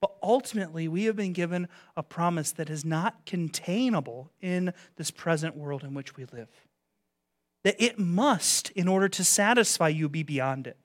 But 0.01 0.12
ultimately, 0.21 0.88
we 0.88 1.05
have 1.05 1.15
been 1.15 1.33
given 1.33 1.67
a 1.95 2.03
promise 2.03 2.51
that 2.51 2.69
is 2.69 2.86
not 2.86 3.25
containable 3.25 4.31
in 4.41 4.73
this 4.95 5.10
present 5.10 5.55
world 5.55 5.83
in 5.83 5.93
which 5.93 6.15
we 6.15 6.25
live. 6.25 6.49
That 7.63 7.81
it 7.83 7.97
must, 7.97 8.69
in 8.71 8.88
order 8.88 9.10
to 9.10 9.23
satisfy 9.23 9.89
you, 9.89 10.07
be 10.07 10.21
beyond 10.21 10.67
it. 10.67 10.77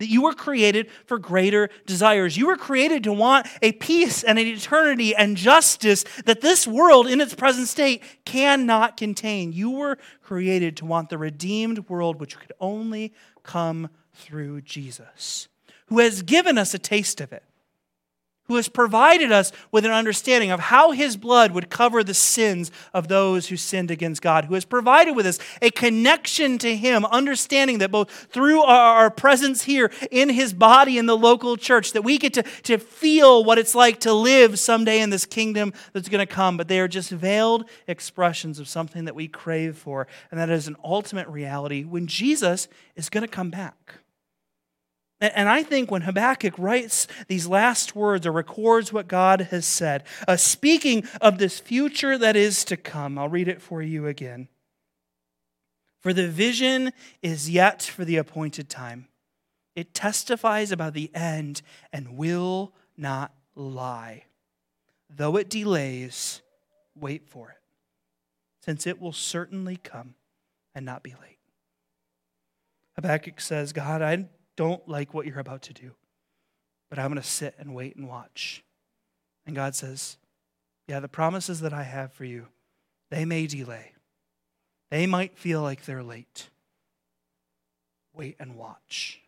That 0.00 0.08
you 0.08 0.22
were 0.22 0.32
created 0.32 0.90
for 1.06 1.18
greater 1.18 1.68
desires. 1.86 2.36
You 2.36 2.46
were 2.46 2.56
created 2.56 3.04
to 3.04 3.12
want 3.12 3.46
a 3.62 3.72
peace 3.72 4.24
and 4.24 4.38
an 4.38 4.46
eternity 4.46 5.14
and 5.14 5.36
justice 5.36 6.04
that 6.24 6.40
this 6.40 6.66
world 6.66 7.06
in 7.06 7.20
its 7.20 7.34
present 7.34 7.68
state 7.68 8.02
cannot 8.24 8.96
contain. 8.96 9.52
You 9.52 9.70
were 9.70 9.98
created 10.22 10.78
to 10.78 10.86
want 10.86 11.10
the 11.10 11.18
redeemed 11.18 11.90
world 11.90 12.18
which 12.18 12.38
could 12.38 12.52
only 12.60 13.12
come 13.42 13.90
through 14.14 14.62
Jesus, 14.62 15.48
who 15.86 15.98
has 15.98 16.22
given 16.22 16.58
us 16.58 16.74
a 16.74 16.78
taste 16.78 17.20
of 17.20 17.32
it 17.32 17.44
who 18.50 18.56
has 18.56 18.68
provided 18.68 19.30
us 19.30 19.52
with 19.70 19.84
an 19.84 19.92
understanding 19.92 20.50
of 20.50 20.58
how 20.58 20.90
his 20.90 21.16
blood 21.16 21.52
would 21.52 21.70
cover 21.70 22.02
the 22.02 22.12
sins 22.12 22.72
of 22.92 23.06
those 23.06 23.46
who 23.46 23.56
sinned 23.56 23.92
against 23.92 24.20
God, 24.20 24.46
who 24.46 24.54
has 24.54 24.64
provided 24.64 25.14
with 25.14 25.24
us 25.24 25.38
a 25.62 25.70
connection 25.70 26.58
to 26.58 26.76
him, 26.76 27.04
understanding 27.04 27.78
that 27.78 27.92
both 27.92 28.10
through 28.10 28.60
our 28.62 29.08
presence 29.08 29.62
here 29.62 29.92
in 30.10 30.30
his 30.30 30.52
body 30.52 30.98
in 30.98 31.06
the 31.06 31.16
local 31.16 31.56
church, 31.56 31.92
that 31.92 32.02
we 32.02 32.18
get 32.18 32.34
to, 32.34 32.42
to 32.64 32.76
feel 32.76 33.44
what 33.44 33.56
it's 33.56 33.76
like 33.76 34.00
to 34.00 34.12
live 34.12 34.58
someday 34.58 35.00
in 35.00 35.10
this 35.10 35.26
kingdom 35.26 35.72
that's 35.92 36.08
going 36.08 36.18
to 36.18 36.26
come. 36.26 36.56
But 36.56 36.66
they 36.66 36.80
are 36.80 36.88
just 36.88 37.10
veiled 37.10 37.70
expressions 37.86 38.58
of 38.58 38.66
something 38.66 39.04
that 39.04 39.14
we 39.14 39.28
crave 39.28 39.78
for, 39.78 40.08
and 40.32 40.40
that 40.40 40.50
is 40.50 40.66
an 40.66 40.74
ultimate 40.82 41.28
reality 41.28 41.84
when 41.84 42.08
Jesus 42.08 42.66
is 42.96 43.08
going 43.10 43.22
to 43.22 43.28
come 43.28 43.52
back. 43.52 44.00
And 45.20 45.50
I 45.50 45.62
think 45.62 45.90
when 45.90 46.02
Habakkuk 46.02 46.58
writes 46.58 47.06
these 47.28 47.46
last 47.46 47.94
words 47.94 48.26
or 48.26 48.32
records 48.32 48.90
what 48.90 49.06
God 49.06 49.42
has 49.50 49.66
said, 49.66 50.04
uh, 50.26 50.36
speaking 50.36 51.06
of 51.20 51.36
this 51.36 51.58
future 51.58 52.16
that 52.16 52.36
is 52.36 52.64
to 52.64 52.76
come, 52.76 53.18
I'll 53.18 53.28
read 53.28 53.48
it 53.48 53.60
for 53.60 53.82
you 53.82 54.06
again. 54.06 54.48
For 55.98 56.14
the 56.14 56.28
vision 56.28 56.92
is 57.20 57.50
yet 57.50 57.82
for 57.82 58.06
the 58.06 58.16
appointed 58.16 58.70
time. 58.70 59.08
It 59.76 59.92
testifies 59.92 60.72
about 60.72 60.94
the 60.94 61.10
end 61.14 61.60
and 61.92 62.16
will 62.16 62.72
not 62.96 63.34
lie. 63.54 64.24
Though 65.14 65.36
it 65.36 65.50
delays, 65.50 66.40
wait 66.94 67.28
for 67.28 67.50
it, 67.50 67.60
since 68.64 68.86
it 68.86 68.98
will 68.98 69.12
certainly 69.12 69.76
come 69.76 70.14
and 70.74 70.86
not 70.86 71.02
be 71.02 71.10
late. 71.10 71.38
Habakkuk 72.94 73.40
says, 73.40 73.74
God, 73.74 74.00
I 74.00 74.26
don't 74.60 74.86
like 74.86 75.14
what 75.14 75.24
you're 75.24 75.38
about 75.38 75.62
to 75.62 75.72
do, 75.72 75.92
but 76.90 76.98
I'm 76.98 77.06
going 77.06 77.16
to 77.16 77.26
sit 77.26 77.54
and 77.58 77.74
wait 77.74 77.96
and 77.96 78.06
watch. 78.06 78.62
And 79.46 79.56
God 79.56 79.74
says, 79.74 80.18
Yeah, 80.86 81.00
the 81.00 81.08
promises 81.08 81.60
that 81.60 81.72
I 81.72 81.82
have 81.82 82.12
for 82.12 82.26
you, 82.26 82.48
they 83.10 83.24
may 83.24 83.46
delay. 83.46 83.92
They 84.90 85.06
might 85.06 85.38
feel 85.38 85.62
like 85.62 85.86
they're 85.86 86.02
late. 86.02 86.50
Wait 88.12 88.36
and 88.38 88.54
watch. 88.54 89.22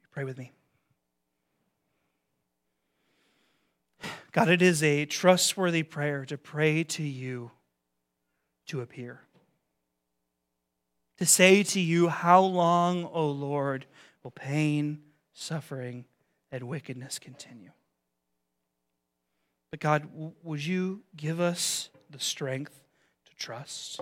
You 0.00 0.08
pray 0.10 0.24
with 0.24 0.38
me. 0.38 0.52
God, 4.32 4.48
it 4.48 4.62
is 4.62 4.82
a 4.82 5.04
trustworthy 5.04 5.82
prayer 5.82 6.24
to 6.24 6.38
pray 6.38 6.82
to 6.84 7.02
you 7.02 7.50
to 8.68 8.80
appear. 8.80 9.20
To 11.22 11.26
say 11.26 11.62
to 11.62 11.78
you, 11.78 12.08
How 12.08 12.40
long, 12.40 13.04
O 13.04 13.30
Lord, 13.30 13.86
will 14.24 14.32
pain, 14.32 15.02
suffering, 15.32 16.04
and 16.50 16.64
wickedness 16.64 17.20
continue? 17.20 17.70
But 19.70 19.78
God, 19.78 20.08
would 20.42 20.66
you 20.66 21.04
give 21.16 21.38
us 21.38 21.90
the 22.10 22.18
strength 22.18 22.74
to 23.26 23.36
trust? 23.36 24.00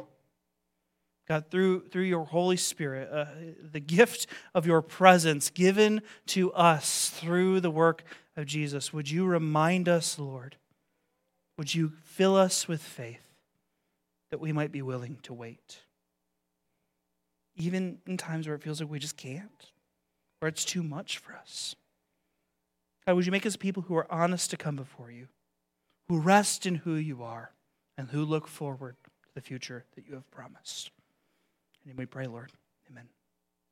God, 1.28 1.50
through, 1.50 1.88
through 1.88 2.04
your 2.04 2.24
Holy 2.24 2.56
Spirit, 2.56 3.10
uh, 3.12 3.26
the 3.70 3.80
gift 3.80 4.26
of 4.54 4.64
your 4.64 4.80
presence 4.80 5.50
given 5.50 6.00
to 6.28 6.50
us 6.54 7.10
through 7.10 7.60
the 7.60 7.70
work 7.70 8.02
of 8.34 8.46
Jesus, 8.46 8.94
would 8.94 9.10
you 9.10 9.26
remind 9.26 9.90
us, 9.90 10.18
Lord? 10.18 10.56
Would 11.58 11.74
you 11.74 11.92
fill 12.02 12.34
us 12.34 12.66
with 12.66 12.80
faith 12.80 13.34
that 14.30 14.40
we 14.40 14.52
might 14.52 14.72
be 14.72 14.80
willing 14.80 15.18
to 15.24 15.34
wait? 15.34 15.80
Even 17.60 17.98
in 18.06 18.16
times 18.16 18.46
where 18.46 18.56
it 18.56 18.62
feels 18.62 18.80
like 18.80 18.90
we 18.90 18.98
just 18.98 19.16
can't, 19.16 19.72
where 20.40 20.48
it's 20.48 20.64
too 20.64 20.82
much 20.82 21.18
for 21.18 21.34
us. 21.34 21.74
God, 23.06 23.14
would 23.16 23.26
you 23.26 23.32
make 23.32 23.46
us 23.46 23.56
people 23.56 23.82
who 23.82 23.96
are 23.96 24.10
honest 24.10 24.50
to 24.50 24.56
come 24.56 24.76
before 24.76 25.10
you, 25.10 25.28
who 26.08 26.18
rest 26.18 26.66
in 26.66 26.76
who 26.76 26.94
you 26.94 27.22
are, 27.22 27.52
and 27.98 28.08
who 28.08 28.24
look 28.24 28.48
forward 28.48 28.96
to 29.02 29.34
the 29.34 29.40
future 29.40 29.84
that 29.94 30.06
you 30.06 30.14
have 30.14 30.30
promised? 30.30 30.90
And 31.86 31.98
we 31.98 32.06
pray, 32.06 32.26
Lord. 32.26 32.52
Amen. 32.90 33.08